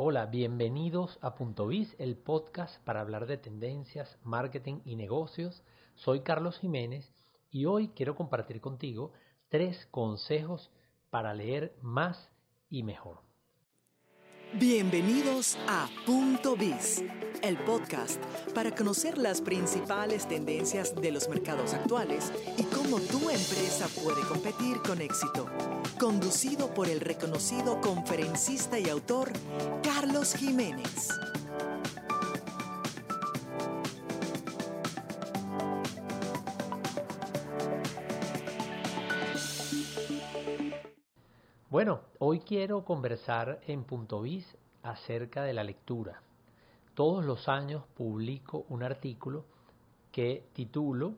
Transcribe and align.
Hola, 0.00 0.26
bienvenidos 0.26 1.18
a 1.22 1.34
Punto 1.34 1.66
Biz, 1.66 1.96
el 1.98 2.16
podcast 2.16 2.80
para 2.84 3.00
hablar 3.00 3.26
de 3.26 3.36
tendencias, 3.36 4.16
marketing 4.22 4.80
y 4.84 4.94
negocios. 4.94 5.64
Soy 5.96 6.20
Carlos 6.20 6.56
Jiménez 6.60 7.12
y 7.50 7.64
hoy 7.64 7.88
quiero 7.88 8.14
compartir 8.14 8.60
contigo 8.60 9.10
tres 9.48 9.86
consejos 9.86 10.70
para 11.10 11.34
leer 11.34 11.74
más 11.82 12.30
y 12.70 12.84
mejor. 12.84 13.27
Bienvenidos 14.54 15.58
a 15.68 15.88
Punto 16.06 16.56
Biz, 16.56 17.04
el 17.42 17.58
podcast 17.58 18.20
para 18.54 18.74
conocer 18.74 19.18
las 19.18 19.42
principales 19.42 20.26
tendencias 20.26 20.94
de 20.94 21.12
los 21.12 21.28
mercados 21.28 21.74
actuales 21.74 22.32
y 22.56 22.62
cómo 22.64 22.98
tu 22.98 23.28
empresa 23.28 23.86
puede 24.02 24.22
competir 24.26 24.78
con 24.78 25.02
éxito 25.02 25.50
conducido 26.00 26.72
por 26.72 26.88
el 26.88 27.00
reconocido 27.00 27.80
conferencista 27.80 28.78
y 28.78 28.88
autor 28.88 29.30
Carlos 29.82 30.34
Jiménez. 30.34 31.08
Bueno, 41.70 42.00
hoy 42.18 42.40
quiero 42.40 42.82
conversar 42.82 43.60
en 43.66 43.84
Punto 43.84 44.22
Biz 44.22 44.56
acerca 44.82 45.42
de 45.42 45.52
la 45.52 45.62
lectura. 45.62 46.22
Todos 46.94 47.22
los 47.26 47.46
años 47.46 47.84
publico 47.94 48.64
un 48.70 48.82
artículo 48.82 49.44
que 50.10 50.44
titulo 50.54 51.12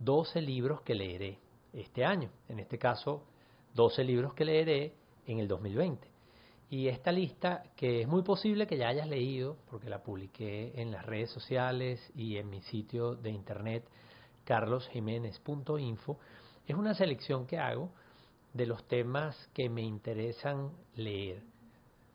12 0.00 0.42
libros 0.42 0.80
que 0.80 0.96
leeré 0.96 1.38
este 1.72 2.04
año. 2.04 2.30
En 2.48 2.58
este 2.58 2.78
caso, 2.78 3.22
12 3.74 4.02
libros 4.02 4.34
que 4.34 4.44
leeré 4.44 4.92
en 5.24 5.38
el 5.38 5.46
2020. 5.46 6.08
Y 6.70 6.88
esta 6.88 7.12
lista, 7.12 7.62
que 7.76 8.00
es 8.00 8.08
muy 8.08 8.22
posible 8.22 8.66
que 8.66 8.78
ya 8.78 8.88
hayas 8.88 9.06
leído, 9.06 9.56
porque 9.70 9.88
la 9.88 10.02
publiqué 10.02 10.72
en 10.82 10.90
las 10.90 11.06
redes 11.06 11.30
sociales 11.30 12.10
y 12.16 12.38
en 12.38 12.50
mi 12.50 12.60
sitio 12.62 13.14
de 13.14 13.30
internet 13.30 13.84
carlosjiménez.info, 14.46 16.18
es 16.66 16.74
una 16.74 16.92
selección 16.94 17.46
que 17.46 17.60
hago 17.60 17.92
de 18.52 18.66
los 18.66 18.86
temas 18.86 19.36
que 19.54 19.68
me 19.68 19.82
interesan 19.82 20.70
leer. 20.94 21.42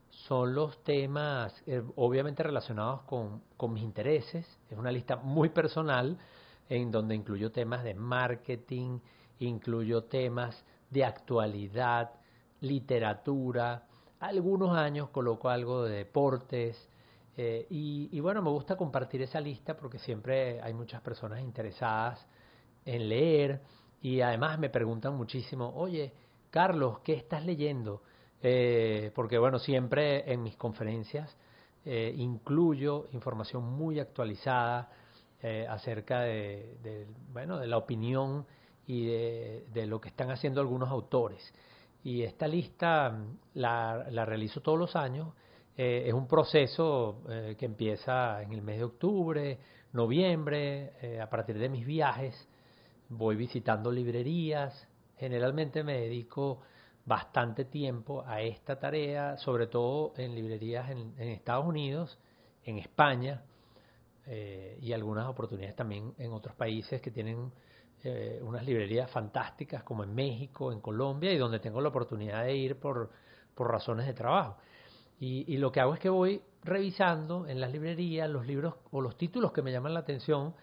Son 0.10 0.54
los 0.54 0.84
temas 0.84 1.54
eh, 1.66 1.82
obviamente 1.96 2.44
relacionados 2.44 3.04
con, 3.04 3.42
con 3.56 3.74
mis 3.74 3.84
intereses, 3.84 4.46
es 4.70 4.78
una 4.78 4.92
lista 4.92 5.16
muy 5.16 5.50
personal 5.50 6.18
en 6.70 6.92
donde 6.92 7.16
incluyo 7.16 7.52
temas 7.52 7.84
de 7.84 7.94
marketing, 7.94 9.00
incluyo 9.40 10.04
temas 10.04 10.66
de 10.90 11.06
actualidad, 11.06 12.12
literatura, 12.62 13.88
algunos 14.20 14.76
años 14.76 15.10
coloco 15.10 15.50
algo 15.50 15.84
de 15.84 15.98
deportes, 15.98 16.90
eh, 17.40 17.68
y, 17.70 18.20
bueno, 18.20 18.42
me 18.42 18.50
gusta 18.50 18.76
compartir 18.76 19.22
esa 19.22 19.40
lista 19.40 19.78
porque 19.78 20.00
siempre 20.00 20.60
hay 20.60 20.74
muchas 20.74 21.02
personas 21.02 21.40
interesadas 21.42 22.26
en 22.84 23.08
leer 23.08 23.62
y 24.02 24.22
además 24.22 24.58
me 24.58 24.72
preguntan 24.72 25.16
muchísimo, 25.16 25.72
oye, 25.76 26.14
Carlos, 26.50 27.00
¿qué 27.00 27.14
estás 27.14 27.46
leyendo? 27.46 28.02
Eh, 28.42 29.12
porque 29.16 29.38
bueno, 29.38 29.60
siempre 29.60 30.32
en 30.32 30.44
mis 30.44 30.56
conferencias 30.56 31.36
eh, 31.86 32.14
incluyo 32.18 33.08
información 33.14 33.64
muy 33.64 34.00
actualizada 34.00 34.90
acerca 35.70 36.22
de, 36.22 37.08
bueno, 37.32 37.60
de 37.60 37.68
la 37.68 37.78
opinión 37.78 38.46
y 38.88 39.06
de, 39.06 39.86
lo 39.86 40.02
que 40.02 40.10
están 40.10 40.32
haciendo 40.32 40.62
algunos 40.62 40.90
autores. 40.90 41.54
Y 42.04 42.24
esta 42.24 42.48
lista 42.48 43.10
mm, 43.10 43.38
la, 43.56 44.08
la 44.10 44.26
realizo 44.26 44.62
todos 44.62 44.80
los 44.80 44.96
años. 44.96 45.34
Eh, 45.76 46.06
es 46.08 46.14
un 46.14 46.28
proceso 46.28 47.22
eh, 47.30 47.56
que 47.58 47.66
empieza 47.66 48.42
en 48.42 48.52
el 48.54 48.62
mes 48.62 48.78
de 48.78 48.86
octubre, 48.86 49.60
noviembre, 49.94 50.94
eh, 51.02 51.22
a 51.22 51.30
partir 51.30 51.60
de 51.60 51.70
mis 51.70 51.86
viajes. 51.86 52.48
Voy 53.10 53.36
visitando 53.36 53.92
librerías. 53.92 54.88
Generalmente 55.18 55.84
me 55.84 56.00
dedico 56.00 56.62
bastante 57.06 57.66
tiempo 57.66 58.24
a 58.26 58.42
esta 58.42 58.80
tarea, 58.80 59.38
sobre 59.38 59.68
todo 59.68 60.14
en 60.18 60.36
librerías 60.36 60.90
en, 60.90 61.14
en 61.18 61.30
Estados 61.30 61.66
Unidos, 61.66 62.20
en 62.64 62.78
España 62.80 63.44
y 64.82 64.92
algunas 64.92 65.26
oportunidades 65.28 65.78
también 65.78 66.14
en 66.18 66.34
otros 66.34 66.54
países 66.54 67.00
que 67.00 67.12
tienen 67.12 67.50
eh, 68.04 68.40
unas 68.44 68.64
librerías 68.64 69.10
fantásticas 69.10 69.84
como 69.84 70.04
en 70.04 70.14
México, 70.14 70.72
en 70.72 70.82
Colombia 70.82 71.34
y 71.34 71.38
donde 71.38 71.60
tengo 71.60 71.82
la 71.82 71.90
oportunidad 71.90 72.44
de 72.44 72.56
ir 72.56 72.80
por, 72.80 73.10
por 73.56 73.72
razones 73.72 74.06
de 74.06 74.14
trabajo. 74.14 74.58
Y, 75.20 75.52
y, 75.52 75.58
lo 75.58 75.72
que 75.72 75.80
hago 75.80 75.96
es 75.96 76.00
que 76.00 76.10
voy 76.10 76.44
revisando 76.64 77.48
en 77.48 77.60
las 77.60 77.72
librerías 77.72 78.30
los 78.30 78.46
libros 78.46 78.76
o 78.92 79.02
los 79.02 79.18
títulos 79.18 79.52
que 79.52 79.64
me 79.64 79.72
llaman 79.72 79.96
la 79.96 80.02
atención, 80.02 80.54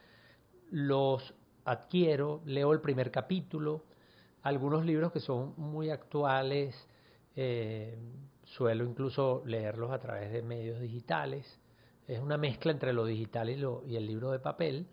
los 0.71 1.35
adquiero, 1.65 2.41
leo 2.45 2.73
el 2.73 2.81
primer 2.81 3.11
capítulo, 3.11 3.83
algunos 4.45 4.85
libros 4.85 5.11
que 5.11 5.21
son 5.21 5.55
muy 5.57 5.89
actuales, 5.91 6.77
eh, 7.35 7.99
suelo 8.45 8.85
incluso 8.85 9.43
leerlos 9.47 9.91
a 9.91 9.99
través 9.99 10.31
de 10.33 10.43
medios 10.43 10.81
digitales, 10.81 11.61
es 12.07 12.21
una 12.21 12.37
mezcla 12.37 12.71
entre 12.71 12.93
lo 12.93 13.07
digital 13.07 13.49
y, 13.49 13.97
el 13.97 14.07
libro 14.07 14.31
de 14.31 14.39
papel. 14.39 14.87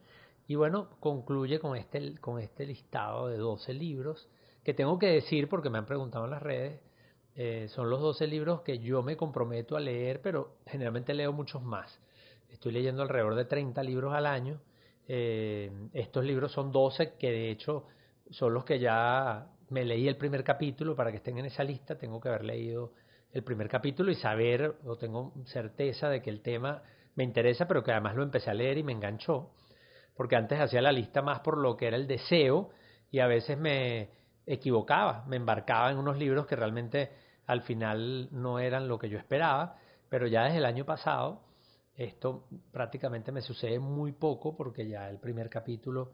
Y 0.48 0.56
bueno, 0.56 0.90
concluye 1.02 1.60
con 1.60 1.76
este, 1.76 2.18
con 2.20 2.40
este 2.40 2.66
listado 2.66 3.28
de 3.28 3.38
12 3.38 3.74
libros 3.74 4.30
que 4.64 4.74
tengo 4.74 4.98
que 4.98 5.08
decir 5.08 5.50
porque 5.50 5.70
me 5.70 5.78
han 5.78 5.86
preguntado 5.86 6.24
en 6.24 6.32
las 6.32 6.42
redes. 6.42 6.80
Eh, 7.36 7.68
son 7.70 7.90
los 7.90 8.00
12 8.00 8.28
libros 8.28 8.62
que 8.62 8.80
yo 8.80 9.04
me 9.04 9.18
comprometo 9.18 9.76
a 9.76 9.82
leer, 9.82 10.22
pero 10.22 10.56
generalmente 10.66 11.14
leo 11.14 11.34
muchos 11.34 11.62
más. 11.62 12.00
Estoy 12.50 12.72
leyendo 12.72 13.02
alrededor 13.02 13.36
de 13.36 13.46
30 13.46 13.84
libros 13.84 14.14
al 14.14 14.26
año. 14.26 14.62
Eh, 15.10 15.70
estos 15.92 16.24
libros 16.24 16.54
son 16.54 16.72
12 16.72 17.16
que 17.16 17.30
de 17.32 17.52
hecho 17.52 17.86
son 18.32 18.54
los 18.54 18.66
que 18.66 18.80
ya 18.80 19.48
me 19.70 19.86
leí 19.86 20.08
el 20.08 20.18
primer 20.18 20.44
capítulo 20.44 20.96
para 20.96 21.12
que 21.12 21.18
estén 21.18 21.38
en 21.38 21.46
esa 21.46 21.64
lista. 21.64 21.98
Tengo 21.98 22.20
que 22.20 22.30
haber 22.30 22.44
leído 22.44 22.94
el 23.32 23.44
primer 23.44 23.70
capítulo 23.70 24.12
y 24.12 24.16
saber 24.16 24.76
o 24.86 24.98
tengo 24.98 25.34
certeza 25.46 26.10
de 26.10 26.22
que 26.22 26.30
el 26.30 26.42
tema 26.42 26.82
me 27.16 27.24
interesa, 27.24 27.68
pero 27.68 27.84
que 27.84 27.92
además 27.92 28.16
lo 28.16 28.24
empecé 28.24 28.50
a 28.50 28.54
leer 28.54 28.78
y 28.78 28.84
me 28.84 28.92
enganchó 28.92 29.52
porque 30.16 30.36
antes 30.36 30.60
hacía 30.60 30.82
la 30.82 30.92
lista 30.92 31.22
más 31.22 31.40
por 31.40 31.58
lo 31.58 31.76
que 31.76 31.88
era 31.88 31.98
el 31.98 32.08
deseo 32.08 32.70
y 33.10 33.20
a 33.20 33.28
veces 33.28 33.58
me 33.58 34.10
equivocaba, 34.46 35.24
me 35.28 35.36
embarcaba 35.36 35.92
en 35.92 35.98
unos 35.98 36.18
libros 36.18 36.46
que 36.46 36.56
realmente 36.56 37.12
al 37.48 37.62
final 37.62 38.30
no 38.32 38.60
eran 38.60 38.88
lo 38.88 39.00
que 39.00 39.10
yo 39.10 39.18
esperaba, 39.18 39.78
pero 40.10 40.28
ya 40.28 40.44
desde 40.44 40.60
el 40.60 40.66
año 40.66 40.86
pasado 40.86 41.42
esto 41.96 42.48
prácticamente 42.72 43.32
me 43.32 43.42
sucede 43.42 43.80
muy 43.80 44.12
poco 44.12 44.56
porque 44.56 44.88
ya 44.88 45.10
el 45.10 45.20
primer 45.20 45.50
capítulo 45.50 46.12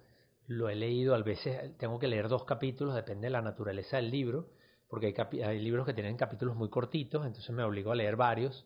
lo 0.48 0.70
he 0.70 0.76
leído, 0.76 1.14
a 1.14 1.22
veces 1.22 1.78
tengo 1.78 2.00
que 2.00 2.08
leer 2.08 2.30
dos 2.30 2.46
capítulos, 2.46 2.96
depende 2.96 3.28
de 3.28 3.32
la 3.32 3.42
naturaleza 3.42 3.98
del 3.98 4.10
libro, 4.10 4.50
porque 4.88 5.14
hay, 5.44 5.60
libros 5.60 5.86
que 5.86 5.94
tienen 5.94 6.16
capítulos 6.16 6.56
muy 6.56 6.70
cortitos, 6.70 7.26
entonces 7.26 7.54
me 7.54 7.64
obligo 7.64 7.92
a 7.92 7.96
leer 7.96 8.16
varios 8.16 8.66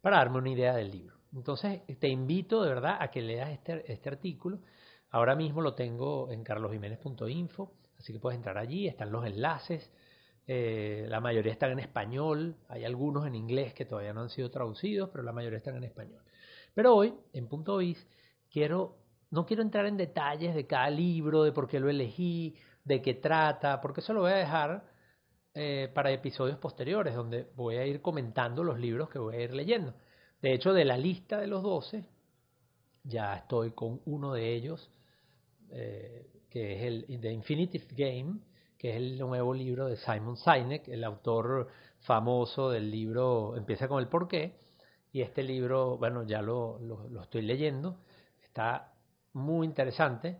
para 0.00 0.16
darme 0.18 0.38
una 0.38 0.50
idea 0.50 0.74
del 0.74 0.90
libro. 0.90 1.16
Entonces, 1.32 1.82
te 2.00 2.08
invito 2.08 2.62
de 2.62 2.70
verdad 2.70 2.96
a 2.98 3.12
que 3.12 3.22
leas 3.22 3.50
este, 3.50 3.90
este 3.90 4.08
artículo. 4.08 4.58
Ahora 5.10 5.36
mismo 5.36 5.60
lo 5.60 5.74
tengo 5.74 6.30
en 6.32 6.42
carlosjiménez.info, 6.42 7.72
así 7.98 8.12
que 8.12 8.18
puedes 8.18 8.36
entrar 8.36 8.58
allí, 8.58 8.88
están 8.88 9.12
los 9.12 9.24
enlaces. 9.24 9.92
Eh, 10.48 11.06
la 11.08 11.20
mayoría 11.20 11.52
están 11.52 11.70
en 11.70 11.78
español, 11.78 12.56
hay 12.68 12.84
algunos 12.84 13.24
en 13.24 13.36
inglés 13.36 13.72
que 13.72 13.84
todavía 13.84 14.12
no 14.12 14.22
han 14.22 14.30
sido 14.30 14.50
traducidos, 14.50 15.10
pero 15.10 15.22
la 15.22 15.32
mayoría 15.32 15.58
están 15.58 15.76
en 15.76 15.84
español. 15.84 16.22
Pero 16.74 16.96
hoy, 16.96 17.14
en 17.32 17.46
Punto 17.46 17.76
Biz, 17.76 18.04
quiero, 18.50 18.96
no 19.30 19.46
quiero 19.46 19.62
entrar 19.62 19.86
en 19.86 19.96
detalles 19.96 20.54
de 20.54 20.66
cada 20.66 20.90
libro, 20.90 21.42
de 21.42 21.52
por 21.52 21.68
qué 21.68 21.80
lo 21.80 21.88
elegí, 21.88 22.56
de 22.84 23.00
qué 23.02 23.14
trata, 23.14 23.80
porque 23.80 24.00
eso 24.00 24.12
lo 24.12 24.20
voy 24.22 24.32
a 24.32 24.36
dejar 24.36 24.84
eh, 25.54 25.90
para 25.94 26.10
episodios 26.10 26.58
posteriores, 26.58 27.14
donde 27.14 27.48
voy 27.54 27.76
a 27.76 27.86
ir 27.86 28.00
comentando 28.02 28.64
los 28.64 28.78
libros 28.78 29.08
que 29.10 29.18
voy 29.18 29.36
a 29.36 29.40
ir 29.42 29.54
leyendo. 29.54 29.94
De 30.42 30.54
hecho, 30.54 30.72
de 30.72 30.84
la 30.84 30.96
lista 30.96 31.38
de 31.38 31.46
los 31.46 31.62
12, 31.62 32.04
ya 33.04 33.36
estoy 33.36 33.72
con 33.72 34.00
uno 34.06 34.32
de 34.32 34.54
ellos, 34.54 34.90
eh, 35.70 36.26
que 36.48 36.76
es 36.76 36.82
el 36.82 37.20
The 37.20 37.32
Infinitive 37.32 37.86
Game, 37.90 38.40
que 38.80 38.90
es 38.90 38.96
el 38.96 39.18
nuevo 39.18 39.52
libro 39.52 39.86
de 39.86 39.96
Simon 39.96 40.36
Sinek, 40.36 40.88
el 40.88 41.04
autor 41.04 41.68
famoso 42.00 42.70
del 42.70 42.90
libro 42.90 43.54
Empieza 43.56 43.88
con 43.88 44.00
el 44.00 44.08
porqué. 44.08 44.58
Y 45.12 45.20
este 45.22 45.42
libro, 45.42 45.98
bueno, 45.98 46.22
ya 46.22 46.40
lo, 46.40 46.78
lo, 46.78 47.22
estoy 47.22 47.42
leyendo, 47.42 47.98
está 48.42 48.89
muy 49.32 49.66
interesante. 49.66 50.38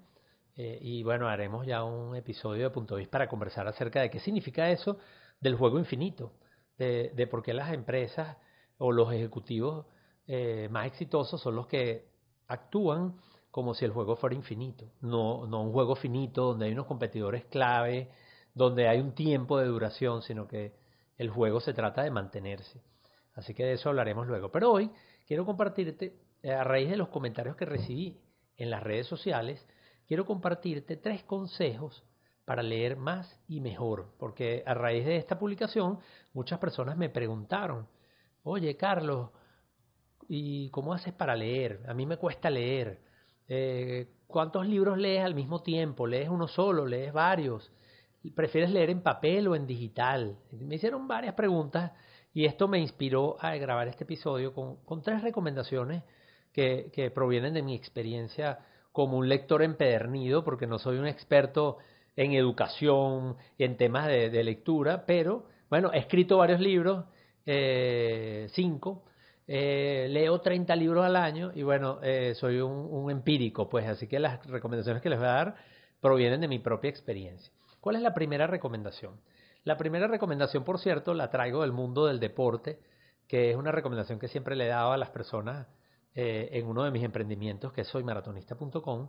Eh, 0.57 0.79
y 0.81 1.03
bueno, 1.03 1.29
haremos 1.29 1.67
ya 1.67 1.85
un 1.85 2.17
episodio 2.17 2.65
de 2.65 2.71
Punto 2.71 2.97
Vis 2.97 3.09
para 3.09 3.29
conversar 3.29 3.67
acerca 3.67 4.01
de 4.01 4.11
qué 4.11 4.21
significa 4.21 4.71
eso 4.71 4.99
del 5.41 5.57
juego 5.57 5.79
infinito, 5.79 6.33
de, 6.77 7.13
de 7.15 7.27
por 7.27 7.43
qué 7.43 7.55
las 7.55 7.73
empresas 7.73 8.37
o 8.79 8.93
los 8.93 9.13
ejecutivos 9.13 9.87
eh, 10.27 10.69
más 10.71 10.87
exitosos 10.87 11.41
son 11.41 11.57
los 11.57 11.67
que 11.67 12.09
actúan 12.47 13.17
como 13.51 13.75
si 13.75 13.85
el 13.85 13.91
juego 13.91 14.17
fuera 14.17 14.37
infinito, 14.37 14.87
no, 15.01 15.47
no 15.47 15.63
un 15.63 15.73
juego 15.73 15.97
finito 15.97 16.45
donde 16.45 16.67
hay 16.67 16.73
unos 16.73 16.87
competidores 16.87 17.47
clave, 17.47 18.11
donde 18.55 18.87
hay 18.87 19.01
un 19.01 19.13
tiempo 19.13 19.59
de 19.59 19.67
duración, 19.67 20.23
sino 20.23 20.47
que 20.47 20.73
el 21.19 21.31
juego 21.31 21.61
se 21.61 21.75
trata 21.75 22.03
de 22.03 22.11
mantenerse. 22.11 22.81
Así 23.35 23.55
que 23.55 23.65
de 23.65 23.73
eso 23.73 23.89
hablaremos 23.89 24.27
luego. 24.29 24.51
Pero 24.53 24.71
hoy 24.71 24.91
quiero 25.27 25.45
compartirte, 25.45 26.17
eh, 26.43 26.53
a 26.53 26.65
raíz 26.65 26.91
de 26.91 26.97
los 26.97 27.09
comentarios 27.09 27.57
que 27.57 27.65
recibí 27.65 28.17
en 28.61 28.71
las 28.71 28.83
redes 28.83 29.07
sociales, 29.07 29.67
quiero 30.07 30.25
compartirte 30.25 30.97
tres 30.97 31.25
consejos 31.25 32.05
para 32.45 32.63
leer 32.63 32.97
más 32.97 33.41
y 33.49 33.61
mejor, 33.61 34.13
porque 34.19 34.63
a 34.67 34.75
raíz 34.75 35.05
de 35.05 35.17
esta 35.17 35.39
publicación 35.39 35.99
muchas 36.33 36.59
personas 36.59 36.97
me 36.97 37.09
preguntaron, 37.09 37.89
oye 38.43 38.77
Carlos, 38.77 39.31
¿y 40.29 40.71
cómo 40.71 40.93
haces 40.95 41.13
para 41.13 41.35
leer? 41.35 41.83
A 41.89 41.95
mí 41.95 42.07
me 42.07 42.17
cuesta 42.17 42.51
leer. 42.51 43.01
Eh, 43.49 44.09
¿Cuántos 44.27 44.67
libros 44.67 44.97
lees 44.97 45.25
al 45.25 45.35
mismo 45.35 45.63
tiempo? 45.63 46.07
¿Lees 46.07 46.29
uno 46.29 46.47
solo? 46.47 46.87
¿Lees 46.87 47.13
varios? 47.13 47.73
¿Prefieres 48.35 48.71
leer 48.71 48.91
en 48.91 49.03
papel 49.03 49.49
o 49.49 49.57
en 49.57 49.67
digital? 49.67 50.37
Me 50.53 50.77
hicieron 50.77 51.09
varias 51.09 51.35
preguntas 51.35 51.93
y 52.33 52.45
esto 52.45 52.69
me 52.69 52.79
inspiró 52.79 53.37
a 53.41 53.57
grabar 53.57 53.89
este 53.89 54.05
episodio 54.05 54.55
con, 54.55 55.03
tres 55.03 55.23
recomendaciones 55.23 56.05
que, 56.53 57.11
provienen 57.15 57.55
de 57.55 57.63
mi 57.63 57.75
experiencia 57.75 58.61
como 58.93 59.19
un 59.19 59.29
lector 59.29 59.63
empedernido, 59.63 60.45
porque 60.45 60.67
no 60.67 60.79
soy 60.79 60.99
un 60.99 61.07
experto 61.07 61.79
en 62.17 62.33
educación 62.33 63.37
en 63.59 63.77
temas 63.77 64.09
de, 64.09 64.45
lectura, 64.45 65.05
pero 65.07 65.47
bueno, 65.69 65.93
he 65.93 65.99
escrito 65.99 66.39
varios 66.39 66.61
libros, 66.61 67.05
eh, 67.47 68.49
cinco, 68.51 69.05
eh, 69.47 70.07
leo 70.11 70.41
30 70.41 70.77
libros 70.77 71.05
al 71.05 71.17
año 71.17 71.53
y 71.55 71.63
bueno, 71.63 71.99
eh, 72.03 72.35
soy 72.35 72.61
un, 72.61 72.73
un, 72.73 73.11
empírico, 73.11 73.69
pues 73.69 73.87
así 73.87 74.07
que 74.07 74.19
las 74.19 74.45
recomendaciones 74.47 75.03
que 75.03 75.11
les 75.11 75.19
voy 75.19 75.29
a 75.29 75.33
dar 75.33 75.55
provienen 76.01 76.41
de 76.41 76.49
mi 76.49 76.59
propia 76.59 76.91
experiencia. 76.91 77.53
¿Cuál 77.81 77.97
es 77.97 78.03
la 78.03 78.15
primera 78.15 78.47
recomendación? 78.47 79.21
La 79.65 79.77
primera 79.77 80.07
recomendación, 80.07 80.65
por 80.65 80.79
cierto, 80.79 81.15
la 81.15 81.31
traigo 81.31 81.63
del 81.63 81.73
mundo 81.73 82.07
del 82.07 82.21
deporte, 82.21 82.81
que 83.27 83.51
es 83.51 83.57
una 83.57 83.73
recomendación 83.73 84.19
que 84.19 84.29
siempre 84.29 84.57
le 84.57 84.67
he 84.67 84.69
dado 84.69 84.93
a 84.93 84.97
las 84.97 85.11
personas 85.11 85.67
eh, 86.15 86.49
en 86.53 86.67
uno 86.67 86.85
de 86.85 86.91
mis 86.91 87.05
emprendimientos, 87.05 87.73
que 87.73 87.83
es 87.83 87.89
soymaratonista.com, 87.89 89.09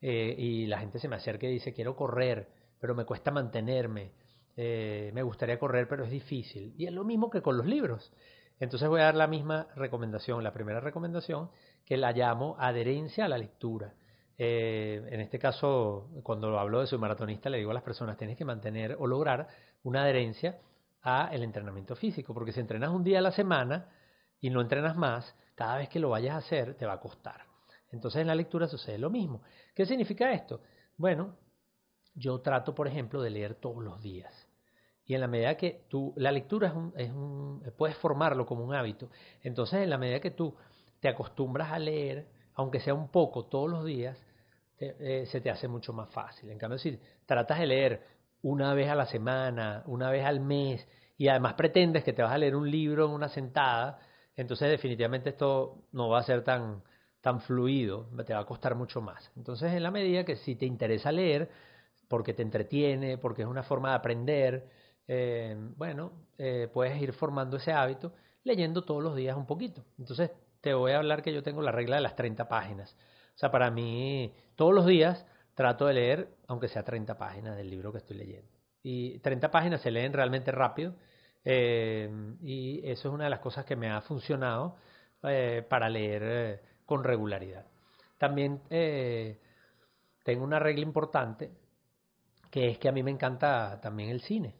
eh, 0.00 0.34
y 0.36 0.66
la 0.66 0.78
gente 0.78 0.98
se 0.98 1.08
me 1.08 1.16
acerca 1.16 1.46
y 1.46 1.52
dice, 1.52 1.72
quiero 1.72 1.94
correr, 1.94 2.48
pero 2.80 2.94
me 2.94 3.04
cuesta 3.04 3.30
mantenerme, 3.30 4.12
eh, 4.56 5.10
me 5.14 5.22
gustaría 5.22 5.58
correr, 5.58 5.86
pero 5.88 6.04
es 6.04 6.10
difícil. 6.10 6.74
Y 6.76 6.86
es 6.86 6.92
lo 6.92 7.04
mismo 7.04 7.30
que 7.30 7.42
con 7.42 7.56
los 7.56 7.66
libros. 7.66 8.12
Entonces 8.58 8.88
voy 8.88 9.00
a 9.00 9.04
dar 9.04 9.14
la 9.14 9.26
misma 9.26 9.68
recomendación, 9.74 10.42
la 10.42 10.52
primera 10.52 10.80
recomendación, 10.80 11.50
que 11.84 11.96
la 11.96 12.12
llamo 12.12 12.56
adherencia 12.58 13.24
a 13.24 13.28
la 13.28 13.38
lectura. 13.38 13.94
Eh, 14.36 15.02
en 15.10 15.20
este 15.20 15.38
caso, 15.38 16.08
cuando 16.22 16.58
hablo 16.58 16.80
de 16.80 16.86
soy 16.86 16.98
maratonista, 16.98 17.50
le 17.50 17.58
digo 17.58 17.70
a 17.70 17.74
las 17.74 17.82
personas, 17.82 18.16
tienes 18.16 18.36
que 18.38 18.44
mantener 18.44 18.96
o 18.98 19.06
lograr 19.06 19.48
una 19.82 20.02
adherencia 20.02 20.58
a 21.02 21.28
el 21.32 21.42
entrenamiento 21.42 21.96
físico, 21.96 22.34
porque 22.34 22.52
si 22.52 22.60
entrenas 22.60 22.90
un 22.90 23.04
día 23.04 23.18
a 23.18 23.22
la 23.22 23.32
semana 23.32 23.88
y 24.40 24.50
no 24.50 24.60
entrenas 24.60 24.96
más, 24.96 25.34
cada 25.60 25.76
vez 25.76 25.90
que 25.90 25.98
lo 26.00 26.08
vayas 26.08 26.36
a 26.36 26.38
hacer 26.38 26.74
te 26.74 26.86
va 26.86 26.94
a 26.94 27.00
costar. 27.00 27.42
Entonces 27.92 28.22
en 28.22 28.28
la 28.28 28.34
lectura 28.34 28.66
sucede 28.66 28.96
lo 28.96 29.10
mismo. 29.10 29.42
¿Qué 29.74 29.84
significa 29.84 30.32
esto? 30.32 30.62
Bueno, 30.96 31.36
yo 32.14 32.40
trato, 32.40 32.74
por 32.74 32.88
ejemplo, 32.88 33.20
de 33.20 33.28
leer 33.28 33.56
todos 33.56 33.84
los 33.84 34.00
días. 34.00 34.32
Y 35.04 35.14
en 35.14 35.20
la 35.20 35.26
medida 35.26 35.58
que 35.58 35.84
tú, 35.90 36.14
la 36.16 36.32
lectura 36.32 36.68
es 36.68 36.74
un, 36.74 36.94
es 36.96 37.10
un, 37.10 37.62
puedes 37.76 37.94
formarlo 37.98 38.46
como 38.46 38.64
un 38.64 38.74
hábito. 38.74 39.10
Entonces 39.42 39.82
en 39.82 39.90
la 39.90 39.98
medida 39.98 40.18
que 40.18 40.30
tú 40.30 40.56
te 40.98 41.08
acostumbras 41.08 41.70
a 41.70 41.78
leer, 41.78 42.26
aunque 42.54 42.80
sea 42.80 42.94
un 42.94 43.08
poco 43.08 43.44
todos 43.44 43.68
los 43.68 43.84
días, 43.84 44.16
eh, 44.78 45.26
se 45.30 45.42
te 45.42 45.50
hace 45.50 45.68
mucho 45.68 45.92
más 45.92 46.08
fácil. 46.08 46.48
En 46.48 46.56
cambio, 46.56 46.78
si 46.78 46.98
tratas 47.26 47.58
de 47.58 47.66
leer 47.66 48.06
una 48.40 48.72
vez 48.72 48.88
a 48.88 48.94
la 48.94 49.04
semana, 49.04 49.82
una 49.84 50.10
vez 50.10 50.24
al 50.24 50.40
mes, 50.40 50.88
y 51.18 51.28
además 51.28 51.52
pretendes 51.52 52.02
que 52.02 52.14
te 52.14 52.22
vas 52.22 52.32
a 52.32 52.38
leer 52.38 52.56
un 52.56 52.70
libro 52.70 53.04
en 53.04 53.10
una 53.10 53.28
sentada, 53.28 53.98
entonces 54.40 54.70
definitivamente 54.70 55.30
esto 55.30 55.84
no 55.92 56.08
va 56.08 56.20
a 56.20 56.22
ser 56.22 56.42
tan, 56.42 56.82
tan 57.20 57.40
fluido, 57.40 58.08
te 58.26 58.32
va 58.32 58.40
a 58.40 58.46
costar 58.46 58.74
mucho 58.74 59.00
más. 59.00 59.30
Entonces, 59.36 59.72
en 59.72 59.82
la 59.82 59.90
medida 59.90 60.24
que 60.24 60.36
si 60.36 60.56
te 60.56 60.64
interesa 60.64 61.12
leer, 61.12 61.50
porque 62.08 62.32
te 62.32 62.42
entretiene, 62.42 63.18
porque 63.18 63.42
es 63.42 63.48
una 63.48 63.62
forma 63.62 63.90
de 63.90 63.94
aprender, 63.96 64.70
eh, 65.06 65.56
bueno, 65.76 66.12
eh, 66.38 66.68
puedes 66.72 67.00
ir 67.02 67.12
formando 67.12 67.58
ese 67.58 67.72
hábito 67.72 68.12
leyendo 68.42 68.82
todos 68.82 69.02
los 69.02 69.14
días 69.14 69.36
un 69.36 69.46
poquito. 69.46 69.84
Entonces, 69.98 70.30
te 70.62 70.72
voy 70.72 70.92
a 70.92 70.98
hablar 70.98 71.22
que 71.22 71.34
yo 71.34 71.42
tengo 71.42 71.60
la 71.60 71.72
regla 71.72 71.96
de 71.96 72.02
las 72.02 72.16
30 72.16 72.48
páginas. 72.48 72.96
O 73.34 73.38
sea, 73.38 73.50
para 73.50 73.70
mí, 73.70 74.34
todos 74.56 74.74
los 74.74 74.86
días 74.86 75.26
trato 75.54 75.86
de 75.86 75.94
leer, 75.94 76.28
aunque 76.46 76.68
sea 76.68 76.82
30 76.82 77.18
páginas 77.18 77.56
del 77.56 77.68
libro 77.68 77.92
que 77.92 77.98
estoy 77.98 78.16
leyendo. 78.16 78.48
Y 78.82 79.18
30 79.18 79.50
páginas 79.50 79.82
se 79.82 79.90
leen 79.90 80.14
realmente 80.14 80.50
rápido. 80.50 80.94
Eh, 81.44 82.36
y 82.42 82.80
eso 82.84 83.08
es 83.08 83.14
una 83.14 83.24
de 83.24 83.30
las 83.30 83.40
cosas 83.40 83.64
que 83.64 83.76
me 83.76 83.90
ha 83.90 84.00
funcionado 84.02 84.76
eh, 85.22 85.64
para 85.68 85.88
leer 85.88 86.22
eh, 86.24 86.60
con 86.84 87.04
regularidad. 87.04 87.66
También 88.18 88.60
tengo 90.22 90.44
una 90.44 90.58
regla 90.58 90.82
importante, 90.82 91.50
que 92.50 92.68
es 92.68 92.78
que 92.78 92.88
a 92.88 92.92
mí 92.92 93.02
me 93.02 93.10
encanta 93.10 93.80
también 93.80 94.10
el 94.10 94.20
cine. 94.20 94.54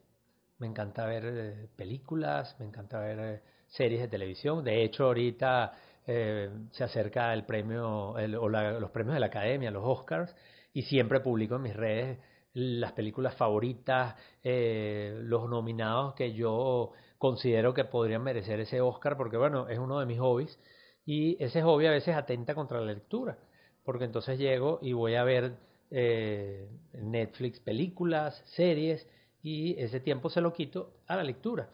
Me 0.58 0.66
encanta 0.66 1.04
ver 1.04 1.68
películas, 1.76 2.56
me 2.58 2.64
encanta 2.64 3.00
ver 3.00 3.42
series 3.68 4.00
de 4.00 4.08
televisión. 4.08 4.64
De 4.64 4.82
hecho, 4.82 5.04
ahorita 5.04 5.72
se 6.06 6.84
acerca 6.84 7.34
el 7.34 7.44
premio 7.44 8.12
o 8.12 8.48
los 8.48 8.90
premios 8.90 9.14
de 9.14 9.20
la 9.20 9.26
Academia, 9.26 9.70
los 9.70 9.84
Oscars, 9.84 10.34
y 10.72 10.82
siempre 10.82 11.20
publico 11.20 11.56
en 11.56 11.62
mis 11.62 11.76
redes 11.76 12.18
las 12.52 12.92
películas 12.92 13.34
favoritas, 13.36 14.16
eh, 14.42 15.18
los 15.22 15.48
nominados 15.48 16.14
que 16.14 16.32
yo 16.32 16.92
considero 17.18 17.74
que 17.74 17.84
podrían 17.84 18.22
merecer 18.22 18.60
ese 18.60 18.80
Oscar, 18.80 19.16
porque 19.16 19.36
bueno, 19.36 19.68
es 19.68 19.78
uno 19.78 20.00
de 20.00 20.06
mis 20.06 20.18
hobbies, 20.18 20.58
y 21.04 21.42
ese 21.42 21.62
hobby 21.62 21.86
a 21.86 21.90
veces 21.90 22.16
atenta 22.16 22.54
contra 22.54 22.80
la 22.80 22.86
lectura, 22.86 23.38
porque 23.84 24.04
entonces 24.04 24.38
llego 24.38 24.78
y 24.82 24.92
voy 24.92 25.14
a 25.14 25.24
ver 25.24 25.56
eh, 25.90 26.68
Netflix 26.94 27.60
películas, 27.60 28.42
series, 28.46 29.06
y 29.42 29.78
ese 29.80 30.00
tiempo 30.00 30.28
se 30.30 30.40
lo 30.40 30.52
quito 30.52 30.92
a 31.06 31.16
la 31.16 31.24
lectura. 31.24 31.68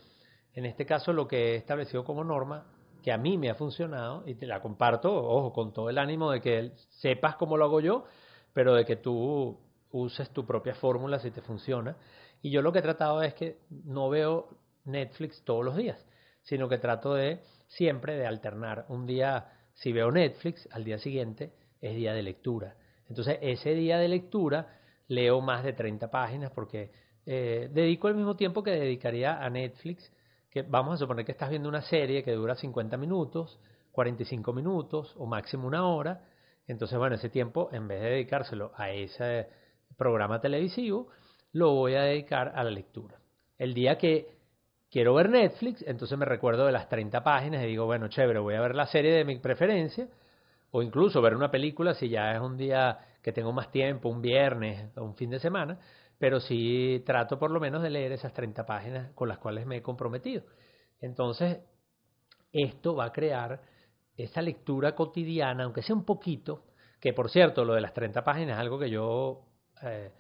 En 0.55 0.64
este 0.64 0.87
caso, 0.87 1.12
lo 1.12 1.28
que 1.28 1.52
he 1.52 1.56
establecido 1.56 2.05
como 2.05 2.25
norma 2.25 2.67
que 3.02 3.12
a 3.12 3.19
mí 3.19 3.38
me 3.38 3.50
ha 3.50 3.55
funcionado 3.55 4.25
y 4.26 4.34
te 4.34 4.46
la 4.46 4.61
comparto, 4.61 5.14
ojo, 5.14 5.52
con 5.52 5.73
todo 5.73 5.90
el 5.90 5.99
ánimo 5.99 6.32
de 6.32 6.40
que 6.40 6.73
sepas 6.90 7.37
cómo 7.37 7.56
lo 7.56 7.67
hago 7.67 7.81
yo, 7.81 8.05
pero 8.52 8.75
de 8.75 8.84
que 8.84 8.96
tú 8.96 9.56
uses 9.92 10.30
tu 10.30 10.46
propia 10.46 10.74
fórmula 10.74 11.18
si 11.18 11.30
te 11.30 11.42
funciona. 11.42 11.96
Y 12.42 12.50
yo 12.50 12.62
lo 12.62 12.72
que 12.72 12.80
he 12.80 12.82
tratado 12.82 13.22
es 13.22 13.34
que 13.34 13.58
no 13.84 14.08
veo 14.08 14.48
Netflix 14.84 15.42
todos 15.44 15.64
los 15.64 15.76
días, 15.76 16.04
sino 16.42 16.68
que 16.68 16.78
trato 16.78 17.14
de 17.14 17.40
siempre 17.68 18.16
de 18.16 18.26
alternar. 18.26 18.86
Un 18.88 19.06
día, 19.06 19.52
si 19.74 19.92
veo 19.92 20.10
Netflix, 20.10 20.68
al 20.72 20.84
día 20.84 20.99
siguiente 20.99 21.52
es 21.80 21.94
día 21.96 22.12
de 22.14 22.22
lectura. 22.22 22.76
Entonces, 23.08 23.38
ese 23.40 23.75
día 23.75 23.99
de 23.99 24.08
lectura 24.08 24.78
leo 25.08 25.40
más 25.40 25.64
de 25.64 25.72
30 25.72 26.11
páginas 26.11 26.50
porque 26.52 26.90
eh, 27.25 27.68
dedico 27.72 28.08
el 28.08 28.14
mismo 28.14 28.37
tiempo 28.37 28.62
que 28.62 28.72
dedicaría 28.72 29.44
a 29.44 29.49
Netflix 29.50 30.12
vamos 30.62 30.94
a 30.94 30.96
suponer 30.99 31.25
que 31.25 31.32
estás 31.32 31.50
viendo 31.50 31.68
una 31.68 31.82
serie 31.82 32.22
que 32.22 32.32
dura 32.32 32.54
50 32.54 32.96
minutos, 32.96 33.58
45 33.92 34.52
minutos 34.52 35.14
o 35.16 35.26
máximo 35.26 35.66
una 35.66 35.87
hora, 35.87 36.22
entonces 36.66 36.99
bueno, 36.99 37.16
ese 37.16 37.28
tiempo 37.28 37.68
en 37.72 37.88
vez 37.88 38.00
de 38.02 38.11
dedicárselo 38.11 38.72
a 38.76 38.90
ese 38.90 39.49
programa 39.97 40.40
televisivo, 40.40 41.09
lo 41.52 41.73
voy 41.73 41.95
a 41.95 42.02
dedicar 42.02 42.52
a 42.55 42.64
la 42.64 42.71
lectura. 42.71 43.19
El 43.59 43.75
día 43.75 43.97
que 43.99 44.37
quiero 44.90 45.14
ver 45.14 45.31
Netflix, 45.31 45.83
entonces 45.87 46.16
me 46.19 46.25
recuerdo 46.25 46.66
de 46.66 46.73
las 46.73 46.88
30 46.88 47.23
páginas 47.23 47.62
y 47.62 47.66
digo, 47.66 47.87
bueno, 47.87 48.09
chévere, 48.09 48.38
voy 48.38 48.55
a 48.55 48.61
ver 48.61 48.75
la 48.75 48.87
serie 48.87 49.12
de 49.12 49.25
mi 49.25 49.38
preferencia 49.38 50.09
o 50.71 50.83
incluso 50.83 51.23
ver 51.23 51.35
una 51.35 51.50
película 51.50 51.95
si 51.95 52.09
ya 52.09 52.33
es 52.33 52.40
un 52.40 52.57
día 52.57 52.99
que 53.23 53.33
tengo 53.33 53.52
más 53.52 53.71
tiempo, 53.71 54.09
un 54.09 54.21
viernes 54.21 54.97
o 54.97 55.05
un 55.05 55.14
fin 55.16 55.31
de 55.31 55.38
semana, 55.38 55.78
pero 56.19 56.40
sí 56.40 57.02
trato 57.07 57.38
por 57.38 57.50
lo 57.50 57.61
menos 57.61 57.83
de 57.83 57.90
leer 57.90 58.12
esas 58.12 58.33
30 58.33 58.64
páginas 58.66 59.12
con 59.14 59.28
las 59.28 59.38
cuales 59.38 59.66
me 59.66 59.78
he 59.78 59.83
comprometido. 59.83 60.45
Entonces, 61.00 61.59
esto 62.52 62.95
va 62.95 63.07
a 63.07 63.12
crear 63.12 63.61
esa 64.16 64.40
lectura 64.43 64.95
cotidiana, 64.95 65.64
aunque 65.64 65.83
sea 65.83 65.95
un 65.95 66.05
poquito, 66.05 66.64
que 67.00 67.12
por 67.12 67.31
cierto, 67.31 67.64
lo 67.64 67.75
de 67.75 67.81
las 67.81 67.93
30 67.93 68.25
páginas 68.25 68.57
es 68.57 68.61
algo 68.61 68.78
que 68.78 68.90
yo 68.90 69.43
eh, 69.83 70.12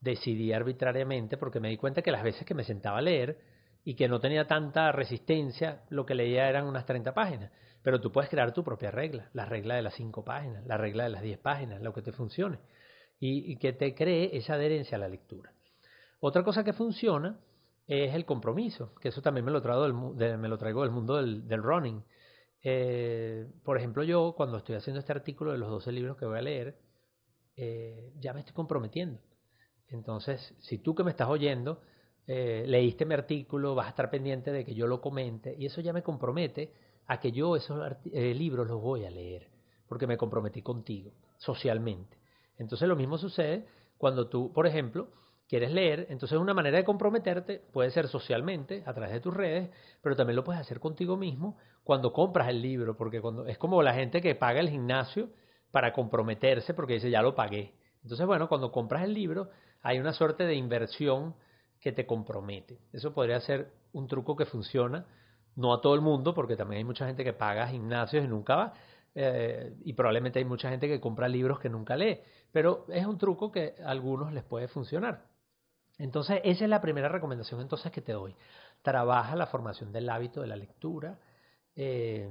decidí 0.00 0.52
arbitrariamente 0.52 1.36
porque 1.36 1.60
me 1.60 1.68
di 1.68 1.76
cuenta 1.76 2.02
que 2.02 2.12
las 2.12 2.22
veces 2.22 2.46
que 2.46 2.54
me 2.54 2.64
sentaba 2.64 2.98
a 2.98 3.02
leer 3.02 3.38
y 3.84 3.94
que 3.94 4.08
no 4.08 4.20
tenía 4.20 4.46
tanta 4.46 4.92
resistencia, 4.92 5.82
lo 5.90 6.06
que 6.06 6.14
leía 6.14 6.48
eran 6.48 6.66
unas 6.66 6.86
30 6.86 7.14
páginas. 7.14 7.50
Pero 7.82 8.00
tú 8.00 8.12
puedes 8.12 8.30
crear 8.30 8.52
tu 8.52 8.62
propia 8.62 8.90
regla, 8.90 9.28
la 9.32 9.44
regla 9.44 9.74
de 9.74 9.82
las 9.82 9.94
5 9.94 10.24
páginas, 10.24 10.64
la 10.66 10.76
regla 10.76 11.04
de 11.04 11.10
las 11.10 11.22
10 11.22 11.38
páginas, 11.38 11.82
lo 11.82 11.92
que 11.92 12.02
te 12.02 12.12
funcione 12.12 12.58
y, 13.24 13.56
que 13.56 13.72
te 13.72 13.94
cree 13.94 14.36
esa 14.36 14.54
adherencia 14.54 14.96
a 14.96 15.00
la 15.00 15.08
lectura. 15.08 15.52
Otra 16.18 16.42
cosa 16.42 16.64
que 16.64 16.72
funciona 16.72 17.38
es 17.86 18.14
el 18.14 18.24
compromiso, 18.24 18.94
que 19.00 19.08
eso 19.08 19.22
también 19.22 19.44
me 19.44 19.52
lo 19.52 19.62
traigo 19.62 19.82
del, 19.82 20.38
me 20.38 20.48
lo 20.48 20.58
traigo 20.58 20.82
del 20.82 20.90
mundo 20.90 21.16
del, 21.22 21.62
running. 21.62 22.02
Eh, 22.64 23.46
por 23.64 23.78
ejemplo, 23.78 24.02
yo 24.02 24.34
cuando 24.36 24.58
estoy 24.58 24.74
haciendo 24.74 24.98
este 24.98 25.12
artículo 25.12 25.52
de 25.52 25.58
los 25.58 25.70
12 25.70 25.92
libros 25.92 26.16
que 26.16 26.26
voy 26.26 26.38
a 26.38 26.42
leer, 26.42 26.76
eh, 27.56 28.12
ya 28.18 28.32
me 28.32 28.40
estoy 28.40 28.54
comprometiendo. 28.54 29.20
Entonces, 29.88 30.54
si 30.60 30.78
tú 30.78 30.94
que 30.94 31.04
me 31.04 31.10
estás 31.10 31.28
oyendo 31.28 31.80
eh, 32.26 32.64
leíste 32.68 33.04
mi 33.04 33.14
artículo, 33.14 33.74
vas 33.74 33.86
a 33.86 33.90
estar 33.90 34.10
pendiente 34.10 34.52
de 34.52 34.64
que 34.64 34.74
yo 34.74 34.86
lo 34.86 35.00
comente 35.00 35.56
y 35.58 35.66
eso 35.66 35.80
ya 35.80 35.92
me 35.92 36.02
compromete 36.02 36.72
a 37.06 37.18
que 37.18 37.32
yo 37.32 37.56
esos 37.56 37.80
eh, 38.12 38.32
libros 38.34 38.68
los 38.68 38.80
voy 38.80 39.04
a 39.04 39.10
leer, 39.10 39.48
porque 39.88 40.06
me 40.06 40.16
comprometí 40.16 40.62
contigo 40.62 41.12
socialmente. 41.38 42.16
Entonces 42.58 42.88
lo 42.88 42.94
mismo 42.94 43.18
sucede 43.18 43.66
cuando 43.98 44.28
tú, 44.28 44.52
por 44.52 44.68
ejemplo, 44.68 45.08
quieres 45.48 45.72
leer, 45.72 46.06
entonces 46.10 46.38
una 46.38 46.54
manera 46.54 46.76
de 46.76 46.84
comprometerte 46.84 47.60
puede 47.72 47.90
ser 47.90 48.06
socialmente, 48.06 48.84
a 48.86 48.94
través 48.94 49.12
de 49.12 49.20
tus 49.20 49.34
redes, 49.34 49.70
pero 50.00 50.14
también 50.14 50.36
lo 50.36 50.44
puedes 50.44 50.60
hacer 50.60 50.78
contigo 50.78 51.16
mismo 51.16 51.58
cuando 51.82 52.12
compras 52.12 52.48
el 52.48 52.62
libro, 52.62 52.96
porque 52.96 53.20
cuando 53.20 53.46
es 53.46 53.58
como 53.58 53.82
la 53.82 53.94
gente 53.94 54.22
que 54.22 54.36
paga 54.36 54.60
el 54.60 54.70
gimnasio 54.70 55.30
para 55.72 55.92
comprometerse 55.92 56.74
porque 56.74 56.94
dice 56.94 57.10
ya 57.10 57.22
lo 57.22 57.34
pagué. 57.34 57.74
Entonces, 58.04 58.24
bueno, 58.26 58.48
cuando 58.48 58.70
compras 58.70 59.02
el 59.02 59.14
libro 59.14 59.50
hay 59.82 59.98
una 59.98 60.12
suerte 60.12 60.44
de 60.44 60.54
inversión 60.54 61.34
que 61.80 61.90
te 61.90 62.06
compromete. 62.06 62.78
Eso 62.92 63.12
podría 63.12 63.40
ser 63.40 63.72
un 63.92 64.06
truco 64.06 64.36
que 64.36 64.46
funciona, 64.46 65.04
no 65.56 65.74
a 65.74 65.80
todo 65.80 65.94
el 65.96 66.00
mundo, 66.00 66.34
porque 66.34 66.56
también 66.56 66.78
hay 66.78 66.84
mucha 66.84 67.06
gente 67.06 67.24
que 67.24 67.32
paga 67.32 67.66
gimnasios 67.66 68.24
y 68.24 68.28
nunca 68.28 68.54
va, 68.54 68.72
eh, 69.14 69.74
y 69.84 69.92
probablemente 69.94 70.38
hay 70.38 70.44
mucha 70.44 70.70
gente 70.70 70.86
que 70.86 71.00
compra 71.00 71.28
libros 71.28 71.58
que 71.58 71.68
nunca 71.68 71.96
lee, 71.96 72.20
pero 72.52 72.86
es 72.88 73.04
un 73.04 73.18
truco 73.18 73.50
que 73.50 73.74
a 73.84 73.90
algunos 73.90 74.32
les 74.32 74.44
puede 74.44 74.68
funcionar. 74.68 75.26
Entonces, 75.98 76.40
esa 76.44 76.64
es 76.64 76.70
la 76.70 76.80
primera 76.80 77.08
recomendación 77.08 77.60
entonces 77.60 77.92
que 77.92 78.00
te 78.00 78.12
doy. 78.12 78.34
Trabaja 78.82 79.36
la 79.36 79.46
formación 79.46 79.92
del 79.92 80.08
hábito 80.08 80.40
de 80.40 80.46
la 80.46 80.56
lectura 80.56 81.18
eh, 81.74 82.28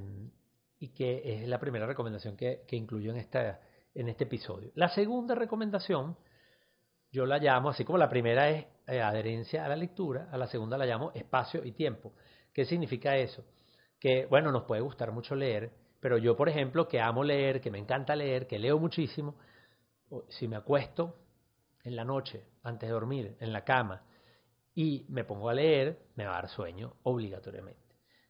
y 0.82 0.88
que 0.88 1.22
es 1.24 1.46
la 1.46 1.60
primera 1.60 1.86
recomendación 1.86 2.36
que, 2.36 2.64
que 2.66 2.74
incluyo 2.74 3.12
en, 3.12 3.18
esta, 3.18 3.60
en 3.94 4.08
este 4.08 4.24
episodio. 4.24 4.72
La 4.74 4.88
segunda 4.88 5.36
recomendación 5.36 6.16
yo 7.12 7.24
la 7.24 7.38
llamo, 7.38 7.70
así 7.70 7.84
como 7.84 7.98
la 7.98 8.08
primera 8.08 8.50
es 8.50 8.66
eh, 8.88 9.00
adherencia 9.00 9.64
a 9.64 9.68
la 9.68 9.76
lectura, 9.76 10.28
a 10.32 10.36
la 10.36 10.48
segunda 10.48 10.76
la 10.76 10.84
llamo 10.84 11.12
espacio 11.14 11.64
y 11.64 11.70
tiempo. 11.70 12.14
¿Qué 12.52 12.64
significa 12.64 13.16
eso? 13.16 13.44
Que, 14.00 14.26
bueno, 14.26 14.50
nos 14.50 14.64
puede 14.64 14.80
gustar 14.80 15.12
mucho 15.12 15.36
leer, 15.36 15.70
pero 16.00 16.18
yo, 16.18 16.34
por 16.34 16.48
ejemplo, 16.48 16.88
que 16.88 17.00
amo 17.00 17.22
leer, 17.22 17.60
que 17.60 17.70
me 17.70 17.78
encanta 17.78 18.16
leer, 18.16 18.48
que 18.48 18.58
leo 18.58 18.80
muchísimo, 18.80 19.36
si 20.30 20.48
me 20.48 20.56
acuesto 20.56 21.14
en 21.84 21.94
la 21.94 22.04
noche, 22.04 22.44
antes 22.64 22.88
de 22.88 22.92
dormir, 22.92 23.36
en 23.38 23.52
la 23.52 23.62
cama, 23.62 24.02
y 24.74 25.06
me 25.10 25.22
pongo 25.22 25.48
a 25.48 25.54
leer, 25.54 26.06
me 26.16 26.24
va 26.24 26.32
a 26.32 26.42
dar 26.42 26.48
sueño 26.48 26.96
obligatoriamente. 27.04 27.80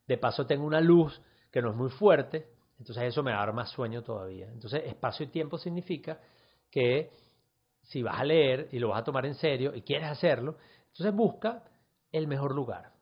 De 0.06 0.18
paso 0.18 0.47
tengo 0.47 0.66
una 0.66 0.82
luz 0.82 1.18
que 1.52 1.62
no 1.62 1.71
es 1.71 1.76
muy 1.76 1.90
fuerte, 1.90 2.49
entonces 2.78 3.04
eso 3.04 3.23
me 3.23 3.30
va 3.30 3.42
a 3.42 3.47
dar 3.47 3.54
más 3.54 3.71
sueño 3.71 4.02
todavía. 4.02 4.49
Entonces 4.50 4.82
espacio 4.87 5.26
y 5.26 5.28
tiempo 5.28 5.59
significa 5.59 6.18
que 6.71 7.11
si 7.82 8.02
vas 8.02 8.18
a 8.18 8.25
leer 8.25 8.68
y 8.73 8.78
lo 8.78 8.88
vas 8.88 9.02
a 9.02 9.04
tomar 9.04 9.26
en 9.26 9.35
serio 9.35 9.75
y 9.75 9.82
quieres 9.82 10.09
hacerlo, 10.09 10.56
entonces 10.88 11.14
busca 11.14 11.64
el 12.11 12.26
mejor 12.26 12.54
lugar 12.54 12.92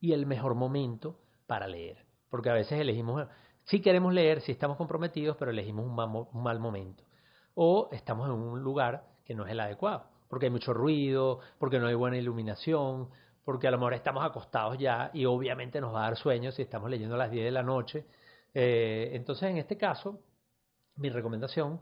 y 0.00 0.12
el 0.12 0.24
mejor 0.24 0.54
momento 0.54 1.20
para 1.46 1.66
leer. 1.66 2.06
Porque 2.28 2.48
a 2.48 2.54
veces 2.54 2.80
elegimos, 2.80 3.26
si 3.64 3.80
queremos 3.80 4.14
leer, 4.14 4.40
si 4.40 4.52
estamos 4.52 4.76
comprometidos, 4.76 5.36
pero 5.36 5.50
elegimos 5.50 5.84
un 5.84 6.42
mal, 6.42 6.60
momento. 6.60 7.04
O 7.54 7.88
estamos 7.92 8.26
en 8.26 8.32
un 8.32 8.60
lugar 8.60 9.04
que 9.24 9.34
no 9.34 9.44
es 9.44 9.52
el 9.52 9.60
adecuado, 9.60 10.04
porque 10.28 10.46
hay 10.46 10.50
mucho 10.50 10.72
ruido, 10.72 11.40
porque 11.58 11.78
no 11.78 11.88
hay 11.88 11.94
buena 11.94 12.16
iluminación, 12.16 13.10
porque 13.44 13.68
a 13.68 13.70
lo 13.70 13.78
mejor 13.78 13.94
estamos 13.94 14.24
acostados 14.24 14.78
ya 14.78 15.10
y 15.14 15.24
obviamente 15.24 15.80
nos 15.80 15.94
va 15.94 16.00
a 16.00 16.10
dar 16.10 16.16
sueño 16.16 16.52
si 16.52 16.62
estamos 16.62 16.90
leyendo 16.90 17.14
a 17.14 17.18
las 17.18 17.30
10 17.30 17.44
de 17.44 17.50
la 17.50 17.62
noche. 17.62 18.04
Eh, 18.54 19.10
entonces, 19.12 19.50
en 19.50 19.58
este 19.58 19.76
caso, 19.76 20.20
mi 20.96 21.10
recomendación 21.10 21.80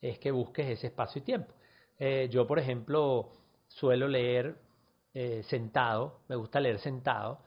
es 0.00 0.18
que 0.18 0.30
busques 0.30 0.66
ese 0.68 0.88
espacio 0.88 1.20
y 1.20 1.24
tiempo. 1.24 1.52
Eh, 1.98 2.28
yo, 2.30 2.46
por 2.46 2.58
ejemplo, 2.58 3.32
suelo 3.68 4.08
leer 4.08 4.56
eh, 5.14 5.42
sentado, 5.44 6.20
me 6.28 6.36
gusta 6.36 6.60
leer 6.60 6.78
sentado, 6.78 7.40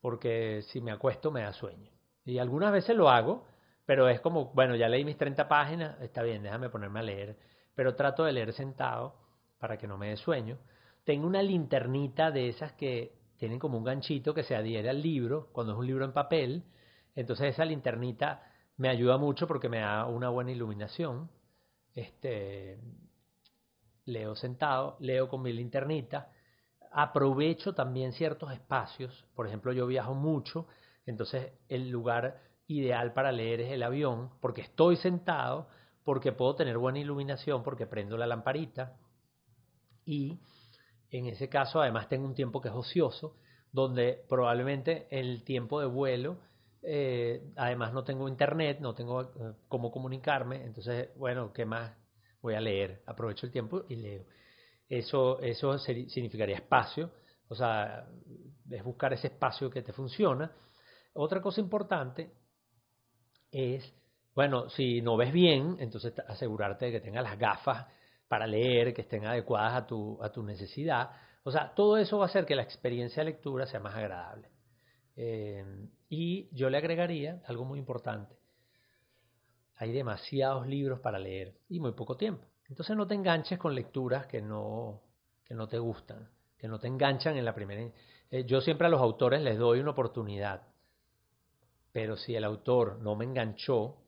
porque 0.00 0.62
si 0.68 0.80
me 0.80 0.92
acuesto 0.92 1.30
me 1.30 1.42
da 1.42 1.52
sueño. 1.52 1.90
Y 2.24 2.38
algunas 2.38 2.72
veces 2.72 2.96
lo 2.96 3.08
hago, 3.08 3.44
pero 3.84 4.08
es 4.08 4.20
como, 4.20 4.46
bueno, 4.46 4.74
ya 4.74 4.88
leí 4.88 5.04
mis 5.04 5.16
30 5.16 5.48
páginas, 5.48 6.00
está 6.02 6.22
bien, 6.22 6.42
déjame 6.42 6.68
ponerme 6.68 7.00
a 7.00 7.02
leer, 7.02 7.36
pero 7.74 7.94
trato 7.94 8.24
de 8.24 8.32
leer 8.32 8.52
sentado 8.52 9.14
para 9.58 9.78
que 9.78 9.86
no 9.86 9.96
me 9.96 10.08
dé 10.08 10.16
sueño. 10.16 10.58
Tengo 11.06 11.28
una 11.28 11.40
linternita 11.40 12.32
de 12.32 12.48
esas 12.48 12.72
que 12.72 13.14
tienen 13.36 13.60
como 13.60 13.78
un 13.78 13.84
ganchito 13.84 14.34
que 14.34 14.42
se 14.42 14.56
adhiere 14.56 14.90
al 14.90 15.00
libro, 15.00 15.50
cuando 15.52 15.72
es 15.72 15.78
un 15.78 15.86
libro 15.86 16.04
en 16.04 16.12
papel, 16.12 16.64
entonces 17.14 17.54
esa 17.54 17.64
linternita 17.64 18.42
me 18.76 18.88
ayuda 18.88 19.16
mucho 19.16 19.46
porque 19.46 19.68
me 19.68 19.78
da 19.78 20.06
una 20.06 20.30
buena 20.30 20.50
iluminación. 20.50 21.30
Este, 21.94 22.80
leo 24.04 24.34
sentado, 24.34 24.96
leo 24.98 25.28
con 25.28 25.42
mi 25.42 25.52
linternita, 25.52 26.32
aprovecho 26.90 27.72
también 27.72 28.12
ciertos 28.12 28.52
espacios, 28.52 29.26
por 29.36 29.46
ejemplo 29.46 29.72
yo 29.72 29.86
viajo 29.86 30.12
mucho, 30.12 30.66
entonces 31.06 31.52
el 31.68 31.88
lugar 31.88 32.42
ideal 32.66 33.12
para 33.12 33.30
leer 33.30 33.60
es 33.60 33.70
el 33.70 33.84
avión, 33.84 34.30
porque 34.40 34.62
estoy 34.62 34.96
sentado, 34.96 35.68
porque 36.02 36.32
puedo 36.32 36.56
tener 36.56 36.78
buena 36.78 36.98
iluminación, 36.98 37.62
porque 37.62 37.86
prendo 37.86 38.16
la 38.16 38.26
lamparita. 38.26 38.96
Y 40.04 40.38
en 41.10 41.26
ese 41.26 41.48
caso 41.48 41.80
además 41.80 42.08
tengo 42.08 42.26
un 42.26 42.34
tiempo 42.34 42.60
que 42.60 42.68
es 42.68 42.74
ocioso, 42.74 43.36
donde 43.72 44.24
probablemente 44.28 45.06
el 45.10 45.44
tiempo 45.44 45.80
de 45.80 45.86
vuelo, 45.86 46.38
eh, 46.82 47.52
además 47.56 47.92
no 47.92 48.04
tengo 48.04 48.28
internet, 48.28 48.78
no 48.80 48.94
tengo 48.94 49.22
eh, 49.22 49.54
cómo 49.68 49.90
comunicarme, 49.90 50.64
entonces, 50.64 51.10
bueno, 51.16 51.52
¿qué 51.52 51.64
más 51.64 51.92
voy 52.46 52.54
a 52.54 52.60
leer, 52.60 53.02
aprovecho 53.06 53.46
el 53.46 53.52
tiempo 53.52 53.84
y 53.88 53.96
leo. 53.96 54.24
Eso, 54.88 55.40
eso 55.40 55.76
significaría 55.78 56.54
espacio, 56.54 57.10
o 57.48 57.56
sea, 57.56 58.06
es 58.70 58.84
buscar 58.84 59.12
ese 59.12 59.26
espacio 59.28 59.68
que 59.68 59.82
te 59.82 59.92
funciona. 59.92 60.52
Otra 61.14 61.42
cosa 61.42 61.60
importante 61.60 62.30
es, 63.50 63.84
bueno, 64.32 64.68
si 64.70 65.00
no 65.00 65.16
ves 65.16 65.32
bien, 65.32 65.76
entonces 65.80 66.14
asegurarte 66.28 66.86
de 66.86 66.92
que 66.92 67.00
tengas 67.00 67.24
las 67.24 67.36
gafas 67.36 67.86
para 68.28 68.46
leer, 68.46 68.94
que 68.94 69.02
estén 69.02 69.24
adecuadas 69.24 69.74
a 69.74 69.86
tu, 69.86 70.22
a 70.22 70.30
tu 70.30 70.42
necesidad. 70.42 71.10
O 71.44 71.50
sea, 71.50 71.74
todo 71.74 71.96
eso 71.96 72.18
va 72.18 72.24
a 72.24 72.28
hacer 72.28 72.44
que 72.46 72.56
la 72.56 72.62
experiencia 72.62 73.22
de 73.22 73.30
lectura 73.30 73.66
sea 73.66 73.80
más 73.80 73.94
agradable. 73.94 74.48
Eh, 75.16 75.64
y 76.08 76.48
yo 76.54 76.68
le 76.70 76.78
agregaría 76.78 77.42
algo 77.46 77.64
muy 77.64 77.78
importante 77.78 78.36
hay 79.76 79.92
demasiados 79.92 80.66
libros 80.66 81.00
para 81.00 81.18
leer 81.18 81.54
y 81.68 81.80
muy 81.80 81.92
poco 81.92 82.16
tiempo. 82.16 82.44
Entonces 82.68 82.96
no 82.96 83.06
te 83.06 83.14
enganches 83.14 83.58
con 83.58 83.74
lecturas 83.74 84.26
que 84.26 84.40
no, 84.40 85.02
que 85.44 85.54
no 85.54 85.68
te 85.68 85.78
gustan, 85.78 86.28
que 86.58 86.66
no 86.66 86.78
te 86.78 86.88
enganchan 86.88 87.36
en 87.36 87.44
la 87.44 87.54
primera. 87.54 87.92
Eh, 88.30 88.44
yo 88.44 88.60
siempre 88.60 88.86
a 88.86 88.90
los 88.90 89.00
autores 89.00 89.42
les 89.42 89.58
doy 89.58 89.80
una 89.80 89.90
oportunidad, 89.90 90.62
pero 91.92 92.16
si 92.16 92.34
el 92.34 92.44
autor 92.44 92.98
no 93.00 93.14
me 93.14 93.24
enganchó, 93.24 93.98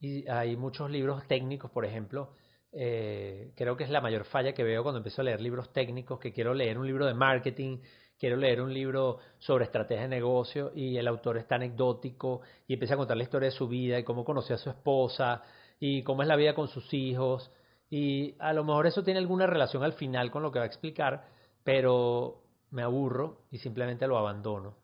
y 0.00 0.26
hay 0.28 0.56
muchos 0.56 0.90
libros 0.90 1.26
técnicos, 1.26 1.70
por 1.70 1.84
ejemplo, 1.84 2.32
eh, 2.72 3.52
creo 3.56 3.76
que 3.76 3.84
es 3.84 3.90
la 3.90 4.00
mayor 4.00 4.24
falla 4.24 4.52
que 4.52 4.62
veo 4.62 4.82
cuando 4.82 4.98
empiezo 4.98 5.22
a 5.22 5.24
leer 5.24 5.40
libros 5.40 5.72
técnicos, 5.72 6.18
que 6.18 6.32
quiero 6.32 6.54
leer 6.54 6.78
un 6.78 6.86
libro 6.86 7.06
de 7.06 7.14
marketing 7.14 7.78
quiero 8.20 8.36
leer 8.36 8.60
un 8.60 8.72
libro 8.72 9.18
sobre 9.38 9.64
estrategia 9.64 10.02
de 10.02 10.08
negocio 10.08 10.72
y 10.74 10.98
el 10.98 11.08
autor 11.08 11.38
está 11.38 11.54
anecdótico 11.54 12.42
y 12.68 12.74
empieza 12.74 12.92
a 12.92 12.98
contar 12.98 13.16
la 13.16 13.22
historia 13.22 13.48
de 13.48 13.56
su 13.56 13.66
vida 13.66 13.98
y 13.98 14.04
cómo 14.04 14.26
conoció 14.26 14.56
a 14.56 14.58
su 14.58 14.68
esposa 14.68 15.42
y 15.80 16.02
cómo 16.02 16.20
es 16.20 16.28
la 16.28 16.36
vida 16.36 16.54
con 16.54 16.68
sus 16.68 16.92
hijos 16.92 17.50
y 17.88 18.36
a 18.38 18.52
lo 18.52 18.62
mejor 18.62 18.86
eso 18.86 19.02
tiene 19.02 19.18
alguna 19.18 19.46
relación 19.46 19.82
al 19.82 19.94
final 19.94 20.30
con 20.30 20.42
lo 20.42 20.52
que 20.52 20.58
va 20.58 20.66
a 20.66 20.68
explicar, 20.68 21.24
pero 21.64 22.42
me 22.70 22.82
aburro 22.82 23.46
y 23.50 23.58
simplemente 23.58 24.06
lo 24.06 24.18
abandono. 24.18 24.76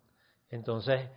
Entonces, 0.48 1.08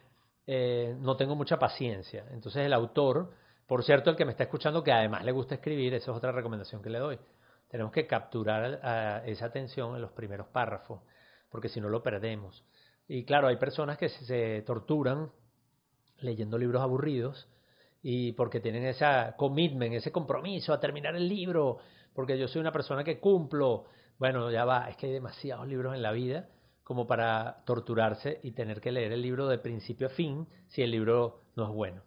eh, 0.46 0.96
no 1.00 1.16
tengo 1.16 1.36
mucha 1.36 1.58
paciencia. 1.58 2.26
Entonces 2.32 2.66
el 2.66 2.74
autor, 2.74 3.32
por 3.70 3.86
cierto, 3.86 4.10
el 4.10 4.18
que 4.18 4.26
me 4.26 4.32
está 4.32 4.44
escuchando, 4.44 4.84
que 4.84 4.92
además 4.92 5.24
le 5.24 5.32
gusta 5.32 5.56
escribir, 5.56 5.94
esa 5.94 6.12
es 6.12 6.18
otra 6.18 6.34
recomendación 6.34 6.82
que 6.82 6.90
le 6.90 7.00
doy. 7.00 7.20
Tenemos 7.70 7.94
que 7.94 8.08
capturar 8.08 9.24
esa 9.26 9.46
atención 9.46 9.96
en 9.96 10.02
los 10.02 10.12
primeros 10.12 10.48
párrafos 10.48 11.02
porque 11.50 11.70
si 11.70 11.82
no 11.82 11.90
lo 11.90 12.02
perdemos. 12.02 12.64
Y 13.08 13.26
claro, 13.26 13.48
hay 13.48 13.58
personas 13.58 13.98
que 13.98 14.10
se 14.10 14.64
torturan 14.66 15.32
leyendo 16.20 16.58
libros 16.58 16.82
aburridos 16.82 17.48
y 18.02 18.34
porque 18.34 18.60
tienen 18.60 18.86
ese 18.86 19.06
commitment, 19.38 19.94
ese 19.94 20.12
compromiso 20.12 20.74
a 20.74 20.80
terminar 20.80 21.16
el 21.16 21.28
libro, 21.28 21.78
porque 22.14 22.38
yo 22.38 22.48
soy 22.48 22.62
una 22.62 22.72
persona 22.72 23.04
que 23.04 23.20
cumplo. 23.20 23.86
Bueno, 24.18 24.52
ya 24.52 24.66
va, 24.66 24.90
es 24.90 24.98
que 24.98 25.08
hay 25.08 25.14
demasiados 25.14 25.68
libros 25.68 25.96
en 25.96 26.02
la 26.02 26.12
vida 26.12 26.50
como 26.84 27.06
para 27.06 27.64
torturarse 27.66 28.40
y 28.42 28.52
tener 28.52 28.82
que 28.82 28.92
leer 28.92 29.12
el 29.12 29.22
libro 29.22 29.48
de 29.48 29.60
principio 29.60 30.08
a 30.08 30.10
fin 30.10 30.48
si 30.68 30.82
el 30.82 30.92
libro 30.92 31.42
no 31.56 31.66
es 31.66 31.70
bueno. 31.70 32.02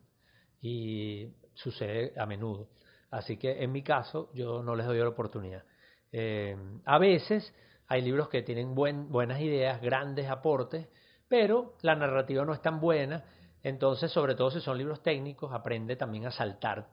Y 0.61 1.29
sucede 1.55 2.13
a 2.17 2.27
menudo. 2.27 2.69
Así 3.11 3.37
que 3.37 3.63
en 3.63 3.73
mi 3.73 3.83
caso 3.83 4.31
yo 4.35 4.63
no 4.63 4.75
les 4.75 4.87
doy 4.87 4.99
la 4.99 5.09
oportunidad. 5.09 5.65
Eh, 6.11 6.57
a 6.85 6.99
veces 6.99 7.55
hay 7.89 8.03
libros 8.03 8.29
que 8.29 8.43
tienen 8.43 8.75
buenas 8.75 9.41
ideas, 9.41 9.81
grandes 9.83 10.29
aportes, 10.29 10.89
pero 11.29 11.75
la 11.83 11.95
narrativa 11.95 12.45
no 12.45 12.55
es 12.55 12.63
tan 12.63 12.81
buena. 12.81 13.25
Entonces, 13.63 14.11
sobre 14.11 14.35
todo 14.35 14.51
si 14.51 14.61
son 14.61 14.79
libros 14.79 15.03
técnicos, 15.03 15.53
aprende 15.53 15.97
también 15.97 16.27
a 16.27 16.31
saltar 16.31 16.89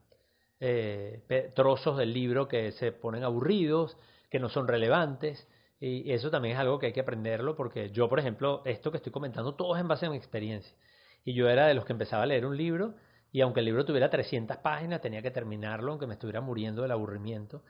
eh, 0.60 1.52
trozos 1.56 1.98
del 1.98 2.14
libro 2.14 2.48
que 2.48 2.74
se 2.74 2.92
ponen 2.92 3.24
aburridos, 3.24 3.98
que 4.30 4.40
no 4.40 4.50
son 4.50 4.68
relevantes 4.68 5.48
Y 5.80 6.12
eso 6.12 6.30
también 6.30 6.56
es 6.56 6.60
algo 6.60 6.78
que 6.78 6.88
hay 6.88 6.94
que 6.94 7.00
aprenderlo 7.00 7.56
porque 7.56 7.92
yo, 7.92 8.10
por 8.10 8.20
ejemplo, 8.20 8.62
esto 8.66 8.92
que 8.92 8.98
estoy 8.98 9.14
comentando, 9.14 9.56
todo 9.56 9.76
es 9.76 9.82
en 9.82 9.88
base 9.88 10.06
a 10.06 10.10
mi 10.10 10.18
experiencia. 10.18 10.76
Y 11.24 11.34
yo 11.34 11.48
era 11.48 11.68
de 11.68 11.74
los 11.74 11.86
que 11.86 11.94
empezaba 11.94 12.24
a 12.24 12.26
leer 12.26 12.46
un 12.46 12.58
libro 12.58 12.96
y 13.32 13.42
aunque 13.42 13.60
el 13.60 13.68
libro 13.68 13.86
tuviera 13.86 14.10
300 14.10 14.58
páginas, 14.58 15.02
tenía 15.02 15.22
que 15.22 15.32
terminarlo, 15.32 15.92
aunque 15.92 16.08
me 16.08 16.14
estuviera 16.14 16.42
muriendo 16.42 16.82
del 16.82 16.92
aburrimiento. 16.92 17.64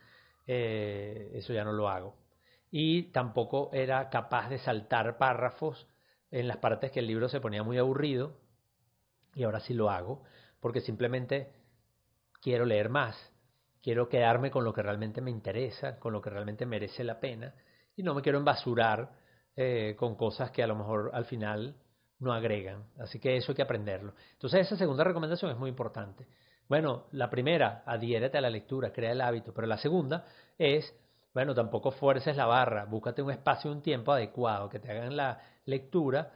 Eh, 0.46 1.32
eso 1.34 1.52
ya 1.52 1.64
no 1.64 1.72
lo 1.72 1.88
hago. 1.88 2.16
Y 2.70 3.10
tampoco 3.12 3.70
era 3.72 4.08
capaz 4.08 4.48
de 4.48 4.58
saltar 4.58 5.18
párrafos 5.18 5.86
en 6.30 6.48
las 6.48 6.58
partes 6.58 6.92
que 6.92 7.00
el 7.00 7.06
libro 7.06 7.28
se 7.28 7.40
ponía 7.40 7.62
muy 7.62 7.76
aburrido. 7.78 8.38
Y 9.34 9.44
ahora 9.44 9.60
sí 9.60 9.74
lo 9.74 9.90
hago, 9.90 10.24
porque 10.60 10.80
simplemente 10.80 11.52
quiero 12.40 12.64
leer 12.64 12.88
más. 12.88 13.16
Quiero 13.82 14.08
quedarme 14.08 14.50
con 14.50 14.64
lo 14.64 14.72
que 14.72 14.82
realmente 14.82 15.20
me 15.20 15.30
interesa, 15.30 15.98
con 15.98 16.12
lo 16.12 16.20
que 16.20 16.30
realmente 16.30 16.64
merece 16.66 17.04
la 17.04 17.20
pena. 17.20 17.54
Y 17.96 18.02
no 18.02 18.14
me 18.14 18.22
quiero 18.22 18.38
embasurar 18.38 19.12
eh, 19.56 19.94
con 19.98 20.16
cosas 20.16 20.50
que 20.50 20.62
a 20.62 20.66
lo 20.66 20.74
mejor 20.74 21.10
al 21.12 21.26
final 21.26 21.76
no 22.20 22.32
agregan. 22.32 22.84
Así 22.98 23.18
que 23.18 23.36
eso 23.36 23.52
hay 23.52 23.56
que 23.56 23.62
aprenderlo. 23.62 24.14
Entonces 24.32 24.66
esa 24.66 24.76
segunda 24.76 25.04
recomendación 25.04 25.50
es 25.50 25.58
muy 25.58 25.68
importante. 25.68 26.26
Bueno, 26.68 27.06
la 27.12 27.28
primera, 27.28 27.82
adhiérete 27.84 28.38
a 28.38 28.40
la 28.40 28.50
lectura, 28.50 28.92
crea 28.92 29.12
el 29.12 29.20
hábito, 29.20 29.52
pero 29.52 29.66
la 29.66 29.78
segunda 29.78 30.24
es, 30.56 30.94
bueno, 31.34 31.54
tampoco 31.54 31.90
fuerces 31.90 32.36
la 32.36 32.46
barra, 32.46 32.84
búscate 32.84 33.22
un 33.22 33.32
espacio 33.32 33.70
y 33.70 33.74
un 33.74 33.82
tiempo 33.82 34.12
adecuado 34.12 34.68
que 34.68 34.78
te 34.78 34.90
hagan 34.90 35.16
la 35.16 35.40
lectura 35.64 36.30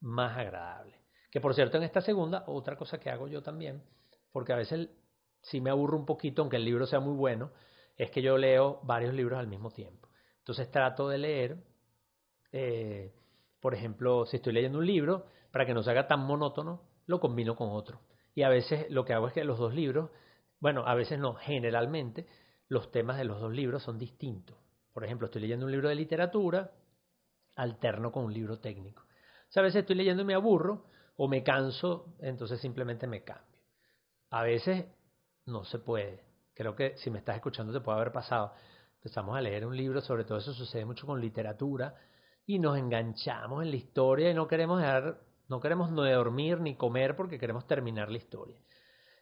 más 0.00 0.38
agradable. 0.38 0.98
Que 1.30 1.40
por 1.40 1.54
cierto, 1.54 1.76
en 1.76 1.82
esta 1.82 2.00
segunda, 2.00 2.44
otra 2.46 2.76
cosa 2.76 2.98
que 2.98 3.10
hago 3.10 3.28
yo 3.28 3.42
también, 3.42 3.82
porque 4.32 4.52
a 4.52 4.56
veces 4.56 4.88
si 5.42 5.60
me 5.60 5.70
aburro 5.70 5.98
un 5.98 6.06
poquito, 6.06 6.42
aunque 6.42 6.56
el 6.56 6.64
libro 6.64 6.86
sea 6.86 7.00
muy 7.00 7.14
bueno, 7.14 7.50
es 7.96 8.10
que 8.10 8.22
yo 8.22 8.38
leo 8.38 8.80
varios 8.82 9.12
libros 9.12 9.38
al 9.38 9.46
mismo 9.46 9.70
tiempo. 9.70 10.08
Entonces 10.38 10.70
trato 10.70 11.08
de 11.08 11.18
leer 11.18 11.56
eh, 12.52 13.12
por 13.64 13.74
ejemplo, 13.74 14.26
si 14.26 14.36
estoy 14.36 14.52
leyendo 14.52 14.76
un 14.76 14.86
libro, 14.86 15.24
para 15.50 15.64
que 15.64 15.72
no 15.72 15.82
se 15.82 15.90
haga 15.90 16.06
tan 16.06 16.20
monótono, 16.20 16.82
lo 17.06 17.18
combino 17.18 17.56
con 17.56 17.70
otro. 17.70 18.02
Y 18.34 18.42
a 18.42 18.50
veces 18.50 18.90
lo 18.90 19.06
que 19.06 19.14
hago 19.14 19.28
es 19.28 19.32
que 19.32 19.42
los 19.42 19.58
dos 19.58 19.72
libros, 19.72 20.10
bueno, 20.60 20.86
a 20.86 20.94
veces 20.94 21.18
no, 21.18 21.32
generalmente 21.32 22.26
los 22.68 22.90
temas 22.90 23.16
de 23.16 23.24
los 23.24 23.40
dos 23.40 23.50
libros 23.50 23.82
son 23.82 23.98
distintos. 23.98 24.58
Por 24.92 25.02
ejemplo, 25.02 25.28
estoy 25.28 25.40
leyendo 25.40 25.64
un 25.64 25.72
libro 25.72 25.88
de 25.88 25.94
literatura, 25.94 26.72
alterno 27.56 28.12
con 28.12 28.26
un 28.26 28.34
libro 28.34 28.58
técnico. 28.58 29.00
O 29.48 29.52
sea, 29.52 29.62
a 29.62 29.64
veces 29.64 29.80
estoy 29.80 29.96
leyendo 29.96 30.24
y 30.24 30.26
me 30.26 30.34
aburro 30.34 30.84
o 31.16 31.26
me 31.26 31.42
canso, 31.42 32.14
entonces 32.18 32.60
simplemente 32.60 33.06
me 33.06 33.24
cambio. 33.24 33.62
A 34.28 34.42
veces 34.42 34.84
no 35.46 35.64
se 35.64 35.78
puede. 35.78 36.22
Creo 36.52 36.76
que 36.76 36.98
si 36.98 37.10
me 37.10 37.18
estás 37.18 37.36
escuchando 37.36 37.72
te 37.72 37.80
puede 37.80 37.96
haber 37.96 38.12
pasado. 38.12 38.52
Empezamos 38.96 39.34
a 39.34 39.40
leer 39.40 39.64
un 39.64 39.74
libro, 39.74 40.02
sobre 40.02 40.24
todo 40.24 40.36
eso 40.36 40.52
sucede 40.52 40.84
mucho 40.84 41.06
con 41.06 41.18
literatura, 41.18 41.94
y 42.46 42.58
nos 42.58 42.76
enganchamos 42.76 43.62
en 43.62 43.70
la 43.70 43.76
historia 43.76 44.30
y 44.30 44.34
no 44.34 44.46
queremos 44.48 44.78
dejar, 44.80 45.20
no 45.48 45.60
queremos 45.60 45.90
no 45.90 46.04
dormir 46.04 46.60
ni 46.60 46.76
comer 46.76 47.16
porque 47.16 47.38
queremos 47.38 47.66
terminar 47.66 48.10
la 48.10 48.18
historia. 48.18 48.58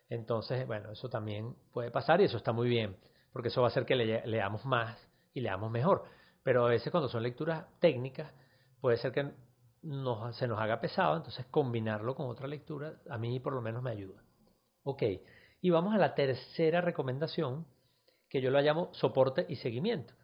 Entonces, 0.09 0.67
bueno, 0.67 0.93
eso 0.93 1.09
también 1.09 1.55
puede 1.73 1.91
pasar 1.91 2.21
y 2.21 2.25
eso 2.25 2.37
está 2.37 2.52
muy 2.52 2.69
bien, 2.69 2.97
porque 3.33 3.49
eso 3.49 3.62
va 3.62 3.69
a 3.69 3.71
hacer 3.71 3.87
que 3.87 3.97
leamos 3.97 4.64
más 4.64 4.99
y 5.33 5.41
leamos 5.41 5.71
mejor. 5.71 6.05
Pero 6.43 6.67
a 6.67 6.69
veces 6.69 6.91
cuando 6.91 7.09
son 7.09 7.23
lecturas 7.23 7.64
técnicas, 7.79 8.33
puede 8.81 8.97
ser 8.97 9.12
que 9.12 9.31
nos, 9.83 10.37
se 10.37 10.47
nos 10.47 10.59
haga 10.61 10.81
pesado, 10.81 11.17
entonces 11.17 11.47
combinarlo 11.47 12.14
con 12.14 12.29
otra 12.29 12.47
lectura 12.47 13.00
a 13.09 13.19
mí 13.19 13.41
por 13.41 13.55
lo 13.55 13.62
menos 13.62 13.83
me 13.83 13.91
ayuda. 13.91 14.23
Ok, 14.83 15.02
y 15.61 15.71
vamos 15.71 15.95
a 15.95 15.99
la 15.99 16.14
tercera 16.14 16.81
recomendación, 16.81 17.67
que 18.29 18.41
yo 18.41 18.50
la 18.50 18.62
llamo 18.62 18.91
soporte 18.93 19.47
y 19.49 19.57
seguimiento. 19.57 20.14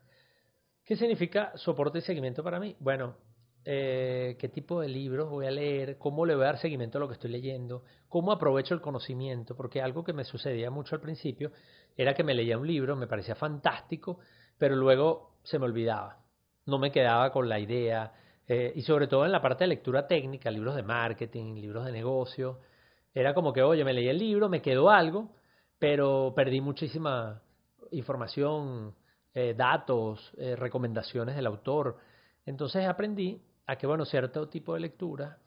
¿Qué 0.89 0.97
significa 0.97 1.53
soporte 1.55 1.99
y 1.99 2.01
seguimiento 2.01 2.43
para 2.43 2.59
mí? 2.59 2.75
Bueno, 2.81 3.15
eh, 3.63 4.39
qué 4.41 4.49
tipo 4.49 4.81
de 4.81 4.89
libros 4.89 5.29
voy 5.29 5.45
a 5.45 5.51
leer, 5.51 5.99
cómo 5.99 6.25
le 6.25 6.35
voy 6.35 6.45
a 6.45 6.47
dar 6.47 6.59
seguimiento 6.59 6.97
a 6.97 7.03
lo 7.03 7.09
que 7.09 7.13
estoy 7.13 7.31
leyendo, 7.31 7.85
cómo 8.09 8.33
aprovecho 8.33 8.73
el 8.73 8.81
conocimiento, 8.81 9.55
porque 9.55 9.83
algo 9.83 10.03
que 10.03 10.15
me 10.15 10.25
sucedía 10.25 10.71
mucho 10.71 10.95
al 10.95 11.03
principio 11.03 11.53
era 11.95 12.15
que 12.15 12.25
me 12.25 12.33
leía 12.33 12.57
un 12.57 12.67
libro, 12.67 12.97
me 12.97 13.07
parecía 13.07 13.35
fantástico, 13.35 14.21
pero 14.57 14.77
luego 14.77 15.35
se 15.43 15.59
me 15.59 15.67
olvidaba, 15.67 16.23
no 16.65 16.79
me 16.79 16.91
quedaba 16.91 17.33
con 17.33 17.51
la 17.51 17.61
idea, 17.61 18.15
eh, 18.47 18.73
y 18.75 18.81
sobre 18.81 19.09
todo 19.09 19.27
en 19.27 19.33
la 19.33 19.43
parte 19.43 19.65
de 19.65 19.69
lectura 19.69 20.07
técnica, 20.07 20.51
libros 20.51 20.75
de 20.75 20.85
marketing, 20.85 21.57
libros 21.57 21.85
de 21.85 21.93
negocio, 21.93 22.61
era 23.13 23.35
como 23.35 23.53
que, 23.53 23.61
oye, 23.61 23.85
me 23.85 23.93
leí 23.93 24.09
el 24.09 24.17
libro, 24.17 24.49
me 24.49 24.63
quedó 24.63 24.89
algo, 24.89 25.35
pero 25.79 26.33
perdí 26.35 26.63
muchísima 26.63 27.43
información 27.91 28.95
eh, 29.41 29.55
datos, 29.55 30.33
eh, 30.37 30.57
recomendaciones 30.57 31.37
del 31.37 31.47
autor. 31.47 31.97
Entonces 32.45 32.85
aprendí 32.89 33.41
a 33.69 33.77
que, 33.77 33.87
bueno, 33.87 34.05
cierto 34.05 34.49
tipo 34.49 34.75
de 34.75 34.81
lectura 34.81 35.39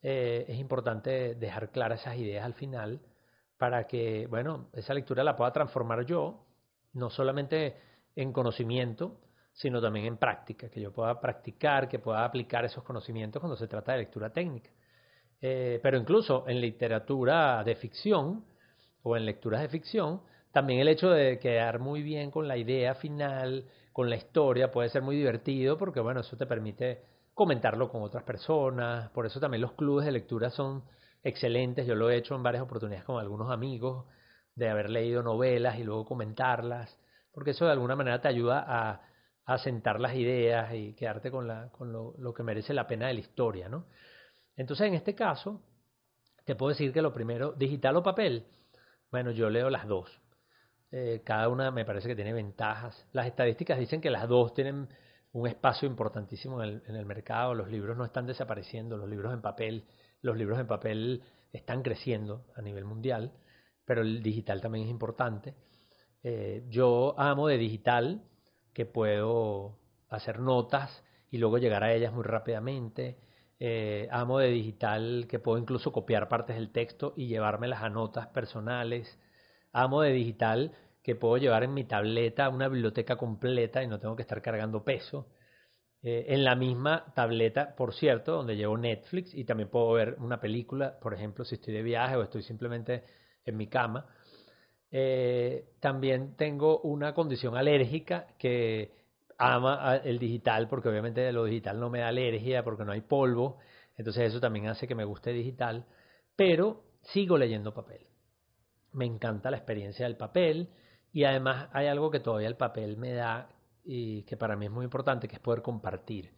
eh, 0.00 0.44
es 0.46 0.60
importante 0.60 1.34
dejar 1.34 1.72
claras 1.72 2.02
esas 2.02 2.16
ideas 2.18 2.44
al 2.44 2.54
final 2.54 3.00
para 3.58 3.88
que, 3.88 4.28
bueno, 4.28 4.68
esa 4.74 4.94
lectura 4.94 5.24
la 5.24 5.34
pueda 5.34 5.52
transformar 5.52 6.06
yo, 6.06 6.46
no 6.92 7.10
solamente 7.10 7.78
en 8.14 8.32
conocimiento, 8.32 9.18
sino 9.52 9.80
también 9.80 10.06
en 10.06 10.18
práctica, 10.18 10.68
que 10.68 10.80
yo 10.80 10.92
pueda 10.92 11.20
practicar, 11.20 11.88
que 11.88 11.98
pueda 11.98 12.24
aplicar 12.24 12.64
esos 12.64 12.84
conocimientos 12.84 13.40
cuando 13.40 13.56
se 13.56 13.66
trata 13.66 13.90
de 13.90 13.98
lectura 13.98 14.30
técnica. 14.30 14.70
pero 15.40 15.96
incluso 15.98 16.44
en 16.46 16.60
literatura 16.60 17.64
de 17.64 17.74
ficción 17.74 18.44
o 19.02 19.16
en 19.16 19.26
lecturas 19.26 19.62
de 19.62 19.68
ficción, 19.68 20.22
también 20.52 20.80
el 20.80 20.88
hecho 20.88 21.10
de 21.10 21.38
quedar 21.38 21.78
muy 21.78 22.02
bien 22.02 22.30
con 22.30 22.46
la 22.48 22.56
idea 22.56 22.94
final, 22.94 23.66
con 23.92 24.08
la 24.10 24.16
historia, 24.16 24.70
puede 24.70 24.88
ser 24.90 25.02
muy 25.02 25.16
divertido 25.16 25.78
porque, 25.78 26.00
bueno, 26.00 26.20
eso 26.20 26.36
te 26.36 26.46
permite 26.46 27.02
comentarlo 27.34 27.90
con 27.90 28.02
otras 28.02 28.24
personas. 28.24 29.10
Por 29.10 29.26
eso 29.26 29.40
también 29.40 29.62
los 29.62 29.72
clubes 29.72 30.06
de 30.06 30.12
lectura 30.12 30.50
son 30.50 30.84
excelentes. 31.22 31.86
Yo 31.86 31.94
lo 31.94 32.10
he 32.10 32.16
hecho 32.16 32.34
en 32.34 32.42
varias 32.42 32.62
oportunidades 32.62 33.04
con 33.04 33.18
algunos 33.20 33.50
amigos, 33.50 34.06
de 34.54 34.68
haber 34.68 34.90
leído 34.90 35.22
novelas 35.22 35.78
y 35.78 35.84
luego 35.84 36.04
comentarlas, 36.04 36.98
porque 37.32 37.52
eso 37.52 37.64
de 37.64 37.72
alguna 37.72 37.96
manera 37.96 38.20
te 38.20 38.28
ayuda 38.28 38.64
a, 38.66 39.02
a 39.46 39.58
sentar 39.58 39.98
las 40.00 40.14
ideas 40.14 40.74
y 40.74 40.94
quedarte 40.94 41.30
con, 41.30 41.48
la, 41.48 41.70
con 41.72 41.92
lo, 41.92 42.14
lo 42.18 42.34
que 42.34 42.42
merece 42.42 42.74
la 42.74 42.86
pena 42.86 43.06
de 43.06 43.14
la 43.14 43.20
historia, 43.20 43.68
¿no? 43.68 43.86
Entonces, 44.56 44.88
en 44.88 44.94
este 44.94 45.14
caso, 45.14 45.62
te 46.44 46.54
puedo 46.54 46.70
decir 46.70 46.92
que 46.92 47.02
lo 47.02 47.12
primero, 47.12 47.52
digital 47.52 47.96
o 47.96 48.02
papel, 48.02 48.46
bueno, 49.10 49.30
yo 49.30 49.48
leo 49.50 49.70
las 49.70 49.86
dos. 49.86 50.20
Eh, 50.92 51.22
cada 51.24 51.48
una 51.48 51.70
me 51.70 51.86
parece 51.86 52.08
que 52.08 52.14
tiene 52.14 52.34
ventajas. 52.34 53.06
Las 53.12 53.26
estadísticas 53.26 53.78
dicen 53.78 54.02
que 54.02 54.10
las 54.10 54.28
dos 54.28 54.52
tienen 54.52 54.88
un 55.32 55.46
espacio 55.46 55.88
importantísimo 55.88 56.62
en 56.62 56.82
el, 56.86 57.06
mercado. 57.06 57.54
Los 57.54 57.70
libros 57.70 57.96
no 57.96 58.04
están 58.04 58.26
desapareciendo, 58.26 58.98
los 58.98 59.08
libros 59.08 59.32
en 59.32 59.40
papel, 59.40 59.86
los 60.20 60.36
libros 60.36 60.60
en 60.60 60.66
papel 60.66 61.22
están 61.52 61.82
creciendo 61.82 62.44
a 62.54 62.60
nivel 62.60 62.84
mundial, 62.84 63.32
pero 63.86 64.02
el 64.02 64.22
digital 64.22 64.60
también 64.60 64.84
es 64.84 64.90
importante. 64.90 65.54
Eh, 66.22 66.64
yo 66.68 67.14
amo 67.18 67.48
de 67.48 67.56
digital 67.56 68.22
que 68.74 68.84
puedo 68.84 69.78
hacer 70.10 70.40
notas 70.40 71.02
y 71.30 71.38
luego 71.38 71.56
llegar 71.56 71.84
a 71.84 71.94
ellas 71.94 72.12
muy 72.12 72.24
rápidamente. 72.24 73.18
Eh, 73.58 74.08
amo 74.10 74.38
de 74.38 74.48
digital 74.48 75.26
que 75.26 75.38
puedo 75.38 75.56
incluso 75.56 75.90
copiar 75.90 76.28
partes 76.28 76.56
del 76.56 76.70
texto 76.70 77.14
y 77.16 77.28
llevármelas 77.28 77.82
a 77.82 77.88
notas 77.88 78.26
personales 78.28 79.18
amo 79.72 80.02
de 80.02 80.12
digital 80.12 80.72
que 81.02 81.16
puedo 81.16 81.36
llevar 81.36 81.64
en 81.64 81.74
mi 81.74 81.84
tableta 81.84 82.48
una 82.48 82.68
biblioteca 82.68 83.16
completa 83.16 83.82
y 83.82 83.88
no 83.88 83.98
tengo 83.98 84.16
que 84.16 84.22
estar 84.22 84.40
cargando 84.40 84.84
peso. 84.84 85.26
Eh, 86.02 86.26
en 86.28 86.44
la 86.44 86.56
misma 86.56 87.12
tableta, 87.14 87.74
por 87.76 87.94
cierto, 87.94 88.32
donde 88.32 88.56
llevo 88.56 88.76
Netflix 88.76 89.34
y 89.34 89.44
también 89.44 89.68
puedo 89.68 89.92
ver 89.92 90.16
una 90.18 90.40
película, 90.40 90.98
por 91.00 91.14
ejemplo, 91.14 91.44
si 91.44 91.56
estoy 91.56 91.74
de 91.74 91.82
viaje 91.82 92.16
o 92.16 92.22
estoy 92.22 92.42
simplemente 92.42 93.04
en 93.44 93.56
mi 93.56 93.68
cama. 93.68 94.06
Eh, 94.90 95.70
también 95.80 96.36
tengo 96.36 96.80
una 96.80 97.14
condición 97.14 97.56
alérgica 97.56 98.28
que 98.38 98.92
ama 99.38 99.96
el 100.04 100.18
digital, 100.18 100.68
porque 100.68 100.88
obviamente 100.88 101.32
lo 101.32 101.44
digital 101.44 101.80
no 101.80 101.90
me 101.90 102.00
da 102.00 102.08
alergia, 102.08 102.62
porque 102.62 102.84
no 102.84 102.92
hay 102.92 103.00
polvo, 103.00 103.58
entonces 103.96 104.24
eso 104.24 104.40
también 104.40 104.68
hace 104.68 104.86
que 104.86 104.94
me 104.94 105.04
guste 105.04 105.32
digital, 105.32 105.86
pero 106.36 106.84
sigo 107.02 107.38
leyendo 107.38 107.74
papel 107.74 108.11
me 108.92 109.04
encanta 109.06 109.50
la 109.50 109.56
experiencia 109.56 110.06
del 110.06 110.16
papel 110.16 110.68
y 111.12 111.24
además 111.24 111.68
hay 111.72 111.86
algo 111.86 112.10
que 112.10 112.20
todavía 112.20 112.48
el 112.48 112.56
papel 112.56 112.96
me 112.96 113.12
da 113.12 113.48
y 113.84 114.22
que 114.22 114.36
para 114.36 114.56
mí 114.56 114.66
es 114.66 114.72
muy 114.72 114.84
importante, 114.84 115.28
que 115.28 115.36
es 115.36 115.40
poder 115.40 115.62
compartir. 115.62 116.32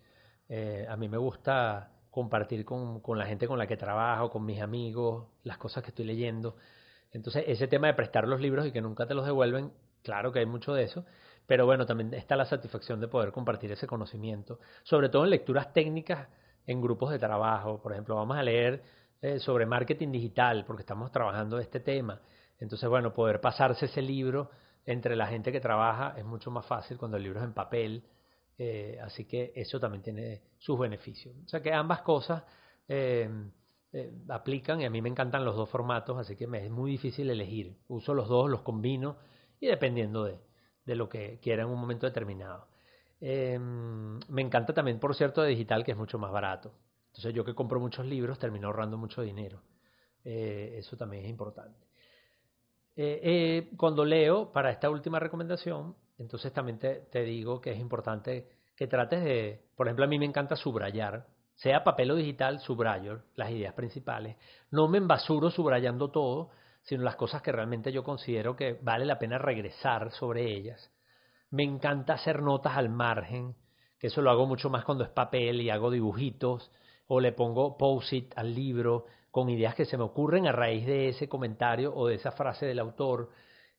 Eh, 0.48 0.86
a 0.88 0.96
mí 0.96 1.08
me 1.08 1.18
gusta 1.18 1.90
compartir 2.10 2.64
con, 2.64 3.00
con, 3.00 3.18
la 3.18 3.26
gente 3.26 3.46
con 3.46 3.58
la 3.58 3.66
que 3.66 3.76
trabajo, 3.76 4.30
con 4.30 4.44
mis 4.44 4.60
amigos, 4.60 5.26
las 5.42 5.58
cosas 5.58 5.82
que 5.82 5.90
estoy 5.90 6.04
leyendo. 6.04 6.56
Entonces, 7.12 7.44
ese 7.46 7.68
tema 7.68 7.86
de 7.86 7.94
prestar 7.94 8.26
los 8.26 8.40
libros 8.40 8.66
y 8.66 8.72
que 8.72 8.80
nunca 8.80 9.06
te 9.06 9.14
los 9.14 9.26
devuelven, 9.26 9.72
claro 10.02 10.32
que 10.32 10.40
hay 10.40 10.46
mucho 10.46 10.74
de 10.74 10.84
eso, 10.84 11.04
pero 11.46 11.66
bueno, 11.66 11.86
también 11.86 12.14
está 12.14 12.36
la 12.36 12.46
satisfacción 12.46 13.00
de 13.00 13.08
poder 13.08 13.30
compartir 13.30 13.70
ese 13.72 13.86
conocimiento, 13.86 14.58
sobre 14.82 15.08
todo 15.08 15.24
en 15.24 15.30
lecturas 15.30 15.72
técnicas 15.72 16.28
en 16.66 16.80
grupos 16.80 17.10
de 17.10 17.18
trabajo. 17.18 17.80
Por 17.82 17.92
ejemplo, 17.92 18.16
vamos 18.16 18.36
a 18.36 18.42
leer 18.42 18.82
eh, 19.20 19.38
sobre 19.38 19.66
marketing 19.66 20.10
digital 20.10 20.64
porque 20.66 20.82
estamos 20.82 21.12
trabajando 21.12 21.58
este 21.58 21.80
tema 21.80 22.20
entonces, 22.64 22.88
bueno, 22.88 23.14
poder 23.14 23.40
pasarse 23.40 23.86
ese 23.86 24.02
libro 24.02 24.50
entre 24.84 25.16
la 25.16 25.26
gente 25.26 25.52
que 25.52 25.60
trabaja 25.60 26.14
es 26.18 26.24
mucho 26.24 26.50
más 26.50 26.66
fácil 26.66 26.98
cuando 26.98 27.16
el 27.16 27.22
libro 27.22 27.40
es 27.40 27.46
en 27.46 27.54
papel 27.54 28.04
Eh, 28.56 28.98
así 29.02 29.24
que 29.24 29.52
eso 29.56 29.80
también 29.80 30.02
tiene 30.02 30.42
sus 30.58 30.78
beneficios. 30.78 31.34
O 31.44 31.48
sea 31.48 31.60
que 31.60 31.72
ambas 31.72 32.02
cosas 32.02 32.44
eh, 32.88 33.28
eh, 33.92 34.12
aplican 34.28 34.80
y 34.80 34.84
a 34.84 34.90
mí 34.90 35.02
me 35.02 35.08
encantan 35.08 35.44
los 35.44 35.56
dos 35.56 35.68
formatos, 35.70 36.16
así 36.18 36.36
que 36.36 36.46
me 36.46 36.64
es 36.64 36.70
muy 36.70 36.92
difícil 36.92 37.30
elegir. 37.30 37.76
Uso 37.88 38.14
los 38.14 38.28
dos, 38.28 38.48
los 38.48 38.62
combino 38.62 39.16
y 39.60 39.66
dependiendo 39.66 40.24
de, 40.24 40.38
de 40.84 40.94
lo 40.94 41.08
que 41.08 41.40
quiera 41.40 41.62
en 41.64 41.70
un 41.70 41.80
momento 41.80 42.06
determinado. 42.06 42.68
me 43.20 44.42
encanta 44.42 44.72
también, 44.72 45.00
por 45.00 45.14
cierto, 45.14 45.42
de 45.42 45.50
digital, 45.50 45.82
que 45.84 45.92
es 45.92 45.98
mucho 45.98 46.18
más 46.18 46.30
barato. 46.30 46.72
Entonces 47.08 47.34
yo 47.34 47.44
que 47.44 47.54
compro 47.54 47.80
muchos 47.80 48.06
libros 48.06 48.38
termino 48.38 48.68
ahorrando 48.68 48.96
mucho 48.98 49.22
dinero. 49.22 49.62
eso 50.24 50.96
también 50.96 51.24
es 51.24 51.30
importante. 51.30 51.86
Cuando 53.76 54.04
leo, 54.04 54.52
para 54.52 54.70
esta 54.70 54.90
última 54.90 55.18
recomendación, 55.18 55.96
entonces 56.18 56.52
también 56.52 56.78
te, 56.78 57.22
digo 57.22 57.60
que 57.60 57.72
es 57.72 57.78
importante 57.78 58.48
que 58.76 58.86
trates 58.86 59.22
de, 59.24 59.62
por 59.76 59.86
ejemplo, 59.86 60.04
a 60.04 60.08
mí 60.08 60.18
me 60.18 60.24
encanta 60.24 60.56
subrayar, 60.56 61.26
sea 61.54 61.84
papel 61.84 62.10
o 62.10 62.16
digital, 62.16 62.60
subrayo 62.60 63.22
las 63.34 63.50
ideas 63.50 63.74
principales. 63.74 64.36
No 64.70 64.88
me 64.88 64.98
embasuro 64.98 65.50
subrayando 65.50 66.10
todo, 66.10 66.50
sino 66.82 67.02
las 67.02 67.16
cosas 67.16 67.42
que 67.42 67.52
realmente 67.52 67.92
yo 67.92 68.02
considero 68.04 68.56
que 68.56 68.78
vale 68.82 69.04
la 69.06 69.18
pena 69.18 69.38
regresar 69.38 70.10
sobre 70.12 70.52
ellas. 70.52 70.90
Me 71.50 71.62
encanta 71.62 72.14
hacer 72.14 72.42
notas 72.42 72.76
al 72.76 72.88
margen, 72.88 73.54
que 73.98 74.08
eso 74.08 74.20
lo 74.20 74.30
hago 74.30 74.46
mucho 74.46 74.70
más 74.70 74.84
cuando 74.84 75.04
es 75.04 75.10
papel 75.10 75.60
y 75.60 75.70
hago 75.70 75.90
dibujitos, 75.90 76.70
o 77.06 77.20
le 77.20 77.32
pongo 77.32 77.76
post-it 77.76 78.32
al 78.36 78.54
libro 78.54 79.06
con 79.30 79.50
ideas 79.50 79.74
que 79.74 79.84
se 79.84 79.96
me 79.96 80.04
ocurren 80.04 80.46
a 80.46 80.52
raíz 80.52 80.86
de 80.86 81.08
ese 81.08 81.28
comentario 81.28 81.94
o 81.94 82.06
de 82.06 82.14
esa 82.14 82.32
frase 82.32 82.66
del 82.66 82.78
autor. 82.78 83.30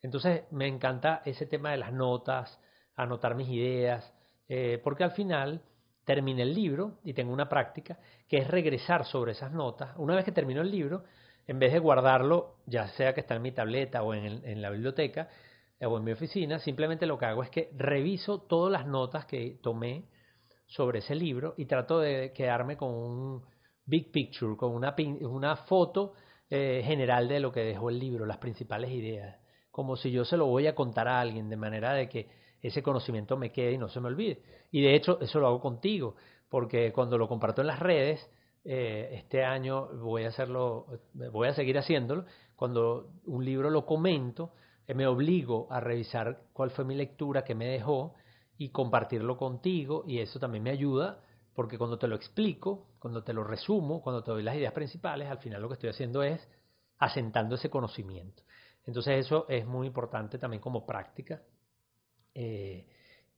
Entonces 0.01 0.43
me 0.51 0.67
encanta 0.67 1.21
ese 1.25 1.45
tema 1.45 1.71
de 1.71 1.77
las 1.77 1.93
notas, 1.93 2.59
anotar 2.95 3.35
mis 3.35 3.49
ideas, 3.49 4.13
eh, 4.47 4.79
porque 4.83 5.03
al 5.03 5.11
final 5.11 5.61
terminé 6.03 6.43
el 6.43 6.53
libro 6.53 6.99
y 7.03 7.13
tengo 7.13 7.33
una 7.33 7.49
práctica 7.49 7.97
que 8.27 8.38
es 8.38 8.47
regresar 8.47 9.05
sobre 9.05 9.31
esas 9.31 9.51
notas. 9.51 9.95
Una 9.97 10.15
vez 10.15 10.25
que 10.25 10.31
termino 10.31 10.61
el 10.61 10.69
libro, 10.69 11.03
en 11.47 11.57
vez 11.57 11.73
de 11.73 11.79
guardarlo, 11.79 12.57
ya 12.65 12.88
sea 12.89 13.13
que 13.13 13.21
está 13.21 13.35
en 13.35 13.41
mi 13.41 13.51
tableta 13.51 14.03
o 14.03 14.13
en, 14.13 14.45
en 14.45 14.61
la 14.61 14.69
biblioteca 14.69 15.29
o 15.81 15.97
en 15.97 16.03
mi 16.03 16.11
oficina, 16.11 16.59
simplemente 16.59 17.05
lo 17.05 17.17
que 17.17 17.25
hago 17.25 17.43
es 17.43 17.49
que 17.49 17.71
reviso 17.75 18.41
todas 18.41 18.71
las 18.71 18.85
notas 18.85 19.25
que 19.25 19.57
tomé 19.61 20.05
sobre 20.67 20.99
ese 20.99 21.15
libro 21.15 21.54
y 21.58 21.65
trato 21.65 21.99
de 21.99 22.34
quedarme 22.34 22.78
con 22.78 22.93
un 22.93 23.43
big 23.86 24.12
picture, 24.12 24.56
con 24.56 24.71
una, 24.71 24.95
una 25.21 25.56
foto 25.56 26.13
eh, 26.49 26.82
general 26.84 27.28
de 27.28 27.39
lo 27.39 27.51
que 27.51 27.62
dejó 27.62 27.89
el 27.89 27.99
libro, 27.99 28.25
las 28.25 28.38
principales 28.38 28.91
ideas 28.91 29.38
como 29.75 29.97
si 29.97 30.10
yo 30.10 30.23
se 30.23 30.38
lo 30.38 30.45
voy 30.45 30.67
a 30.67 30.73
contar 30.73 31.10
a 31.10 31.19
alguien, 31.19 31.49
de 31.49 31.58
manera 31.58 31.91
de 31.91 32.08
que 32.08 32.30
ese 32.62 32.82
conocimiento 32.82 33.36
me 33.36 33.51
quede 33.51 33.73
y 33.73 33.78
no 33.78 33.89
se 33.89 33.99
me 33.99 34.08
olvide. 34.08 34.41
Y 34.71 34.82
de 34.82 34.95
hecho, 34.95 35.19
eso 35.19 35.38
lo 35.41 35.47
hago 35.47 35.60
contigo, 35.60 36.15
porque 36.47 36.93
cuando 36.93 37.17
lo 37.17 37.28
comparto 37.28 37.60
en 37.60 37.67
las 37.67 37.80
redes, 37.80 38.25
eh, 38.63 39.10
este 39.12 39.43
año 39.43 39.88
voy 39.97 40.23
a 40.23 40.30
hacerlo, 40.30 40.86
voy 41.13 41.49
a 41.49 41.54
seguir 41.54 41.78
haciéndolo. 41.78 42.23
Cuando 42.56 43.10
un 43.25 43.43
libro 43.43 43.69
lo 43.69 43.86
comento, 43.86 44.54
eh, 44.88 44.93
me 44.93 45.08
obligo 45.08 45.67
a 45.69 45.82
revisar 45.82 46.43
cuál 46.54 46.69
fue 46.69 46.86
mi 46.86 46.95
lectura 46.95 47.43
que 47.43 47.54
me 47.54 47.67
dejó 47.67 48.13
y 48.57 48.69
compartirlo 48.69 49.37
contigo, 49.37 50.03
y 50.07 50.19
eso 50.19 50.39
también 50.39 50.63
me 50.63 50.71
ayuda, 50.71 51.19
porque 51.53 51.77
cuando 51.77 51.97
te 51.97 52.07
lo 52.07 52.15
explico, 52.15 52.87
cuando 52.99 53.23
te 53.23 53.33
lo 53.33 53.43
resumo, 53.43 54.01
cuando 54.01 54.23
te 54.23 54.31
doy 54.31 54.43
las 54.43 54.55
ideas 54.55 54.73
principales, 54.73 55.29
al 55.29 55.39
final 55.39 55.61
lo 55.61 55.69
que 55.69 55.75
estoy 55.75 55.89
haciendo 55.89 56.23
es 56.23 56.45
asentando 56.99 57.55
ese 57.55 57.69
conocimiento. 57.69 58.43
Entonces 58.85 59.25
eso 59.25 59.45
es 59.49 59.65
muy 59.65 59.87
importante 59.87 60.37
también 60.37 60.61
como 60.61 60.85
práctica 60.85 61.41
eh, 62.33 62.87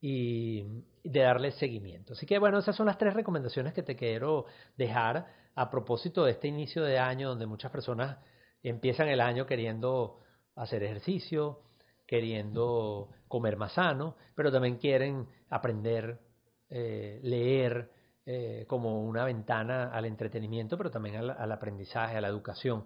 y 0.02 0.64
de 1.04 1.20
darle 1.20 1.52
seguimiento. 1.52 2.14
Así 2.14 2.26
que 2.26 2.38
bueno, 2.40 2.60
esas 2.60 2.76
son 2.76 2.88
las 2.88 2.98
tres 2.98 3.14
recomendaciones 3.14 3.74
que 3.74 3.84
te 3.84 3.96
quiero 3.96 4.46
dejar 4.76 5.28
a 5.56 5.70
propósito 5.70 6.26
de 6.26 6.32
este 6.32 6.48
inicio 6.48 6.84
de 6.84 7.00
año 7.00 7.30
donde 7.30 7.46
muchas 7.46 7.72
personas 7.72 8.18
empiezan 8.62 9.08
el 9.08 9.22
año 9.22 9.46
queriendo 9.46 10.20
hacer 10.56 10.84
ejercicio, 10.84 11.62
queriendo 12.08 13.10
comer 13.28 13.58
más 13.58 13.74
sano, 13.74 14.16
pero 14.36 14.52
también 14.52 14.78
quieren 14.78 15.28
aprender, 15.50 16.20
eh, 16.70 17.20
leer 17.22 17.92
eh, 18.26 18.66
como 18.68 19.04
una 19.04 19.24
ventana 19.26 19.92
al 19.92 20.06
entretenimiento, 20.06 20.78
pero 20.78 20.90
también 20.90 21.18
al 21.18 21.52
aprendizaje, 21.52 22.18
a 22.18 22.22
la 22.22 22.30
educación. 22.30 22.86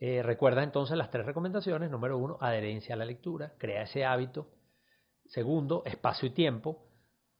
Eh, 0.00 0.22
recuerda 0.22 0.62
entonces 0.62 0.96
las 0.96 1.10
tres 1.10 1.26
recomendaciones. 1.26 1.90
Número 1.90 2.16
uno, 2.16 2.38
adherencia 2.40 2.94
a 2.94 2.98
la 2.98 3.04
lectura, 3.04 3.52
crea 3.58 3.82
ese 3.82 4.04
hábito. 4.04 4.48
Segundo, 5.26 5.82
espacio 5.84 6.28
y 6.28 6.30
tiempo. 6.32 6.86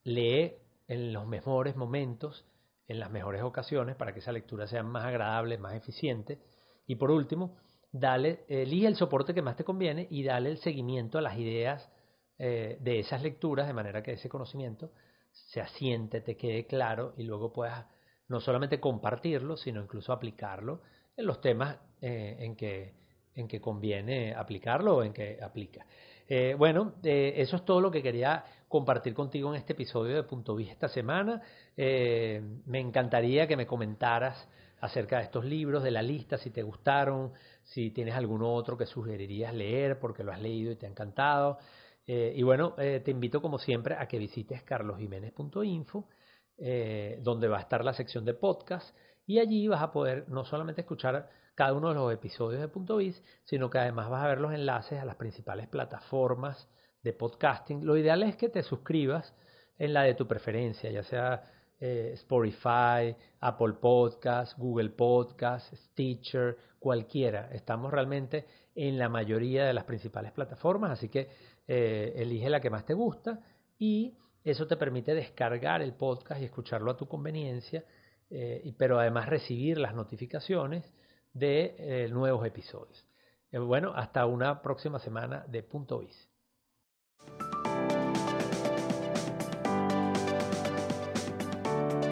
Lee 0.05 0.57
en 0.87 1.13
los 1.13 1.27
mejores 1.27 1.75
momentos, 1.75 2.47
en 2.87 3.01
las 3.01 3.11
mejores 3.11 3.43
ocasiones, 3.43 3.97
para 3.97 4.13
que 4.13 4.21
esa 4.21 4.33
lectura 4.33 4.67
sea 4.67 4.83
más 4.83 5.05
agradable, 5.05 5.57
más 5.57 5.75
eficiente. 5.75 6.39
Y 6.87 6.97
por 6.97 7.11
último, 7.11 7.57
dale, 7.93 8.45
elige 8.49 8.87
el 8.87 8.97
soporte 8.97 9.35
que 9.35 9.43
más 9.43 9.57
te 9.57 9.65
conviene 9.65 10.07
y 10.11 10.23
dale 10.23 10.51
el 10.51 10.59
seguimiento 10.59 11.19
a 11.19 11.23
las 11.23 11.37
ideas 11.39 11.91
eh, 12.39 12.79
de 12.81 13.01
esas 13.01 13.23
lecturas, 13.23 13.67
de 13.67 13.75
manera 13.75 14.03
que 14.03 14.13
ese 14.13 14.29
conocimiento 14.29 14.93
se 15.31 15.61
asiente, 15.61 16.21
te 16.21 16.37
quede 16.37 16.67
claro 16.67 17.13
y 17.19 17.25
luego 17.25 17.53
puedas 17.53 17.85
no 18.29 18.41
solamente 18.41 18.81
compartirlo, 18.81 19.57
sino 19.57 19.83
incluso 19.83 20.13
aplicarlo 20.13 20.81
en 21.17 21.27
los 21.27 21.41
temas 21.41 21.79
eh, 22.01 22.37
en, 22.41 22.57
que, 22.57 22.95
en 23.35 23.47
que 23.47 23.61
conviene 23.61 24.35
aplicarlo 24.35 24.97
o 24.97 25.03
en 25.03 25.13
que 25.13 25.39
aplica. 25.43 25.85
Eh, 26.27 26.55
bueno, 26.57 26.95
eso 27.03 27.57
es 27.57 27.65
todo 27.65 27.81
lo 27.81 27.91
que 27.91 28.03
quería 28.03 28.45
compartir 28.69 29.13
contigo 29.13 29.53
en 29.53 29.57
este 29.59 29.73
episodio 29.73 30.15
de 30.15 30.23
Punto 30.23 30.55
Vista 30.55 30.73
esta 30.73 30.89
semana. 30.89 31.43
me 31.77 32.79
encantaría 32.79 33.49
que 33.49 33.57
me 33.57 33.67
comentaras 33.67 34.49
acerca 34.81 35.19
de 35.19 35.25
estos 35.25 35.45
libros, 35.45 35.83
de 35.83 35.91
la 35.91 36.03
lista, 36.03 36.39
si 36.39 36.51
te 36.51 36.63
gustaron, 36.63 37.33
si 37.63 37.91
tienes 37.91 38.15
alguno 38.15 38.53
otro 38.53 38.77
que 38.77 38.87
sugerirías 38.87 39.55
leer 39.55 39.99
porque 39.99 40.25
lo 40.25 40.33
has 40.33 40.41
leído 40.41 40.73
y 40.73 40.77
te 40.77 40.87
ha 40.87 40.89
encantado. 40.89 41.59
y 42.07 42.43
bueno, 42.43 42.75
te 42.75 43.11
invito 43.11 43.41
como 43.41 43.59
siempre 43.59 43.95
a 43.95 44.07
que 44.09 44.19
visites 44.19 44.63
carlosjiménez.info, 44.63 46.09
donde 47.21 47.49
va 47.49 47.59
a 47.59 47.61
estar 47.61 47.85
la 47.85 47.93
sección 47.93 48.25
de 48.25 48.35
podcast 48.35 48.97
y 49.27 49.39
allí 49.39 49.69
vas 49.69 49.83
a 49.83 49.93
poder 49.93 50.29
no 50.29 50.45
solamente 50.45 50.81
escuchar 50.81 51.29
cada 51.55 51.73
uno 51.73 51.91
de 51.91 51.95
los 51.95 52.13
episodios 52.13 52.61
de 52.61 52.69
Punto 52.69 52.97
Biz, 52.97 53.23
sino 53.45 53.71
que 53.71 53.79
además 53.79 54.09
vas 54.09 54.25
a 54.25 54.29
ver 54.29 54.41
los 54.41 54.53
enlaces 54.53 54.99
a 54.99 55.05
las 55.05 55.17
principales 55.17 55.69
plataformas 55.69 56.69
de 57.03 57.13
podcasting. 57.13 57.85
Lo 57.85 57.97
ideal 57.97 58.23
es 58.23 58.37
que 58.37 58.49
te 58.49 58.63
suscribas 58.63 59.35
en 59.79 59.95
la 59.95 60.03
de 60.03 60.15
tu 60.15 60.27
preferencia, 60.27 60.91
ya 60.91 61.03
sea 61.03 61.45
eh, 61.81 62.11
Spotify, 62.13 63.17
Apple 63.41 63.73
Podcast, 63.81 64.59
Google 64.59 64.91
Podcast, 64.91 65.73
Stitcher, 65.73 66.57
cualquiera. 66.79 67.49
Estamos 67.53 67.91
realmente 67.91 68.45
en 68.75 68.99
la 68.99 69.09
mayoría 69.09 69.65
de 69.65 69.73
las 69.73 69.85
principales 69.85 70.33
plataformas, 70.33 70.91
así 70.91 71.09
que 71.09 71.29
eh, 71.67 72.13
elige 72.17 72.51
la 72.51 72.61
que 72.61 72.69
más 72.69 72.85
te 72.85 72.93
gusta 72.93 73.41
y 73.79 74.15
eso 74.45 74.67
te 74.67 74.77
permite 74.77 75.15
descargar 75.15 75.81
el 75.81 75.95
podcast 75.95 76.43
y 76.43 76.45
escucharlo 76.45 76.91
a 76.91 76.97
tu 76.97 77.09
conveniencia 77.09 77.85
eh, 78.29 78.75
pero 78.77 79.01
además 79.01 79.29
recibir 79.29 79.79
las 79.79 79.95
notificaciones 79.95 80.85
de 81.33 82.09
nuevos 82.13 82.47
episodios. 82.47 83.07
Bueno, 83.53 83.93
hasta 83.95 84.27
una 84.27 84.63
próxima 84.63 84.99
semana 84.99 85.45
de 85.49 85.63
Punto. 85.63 86.01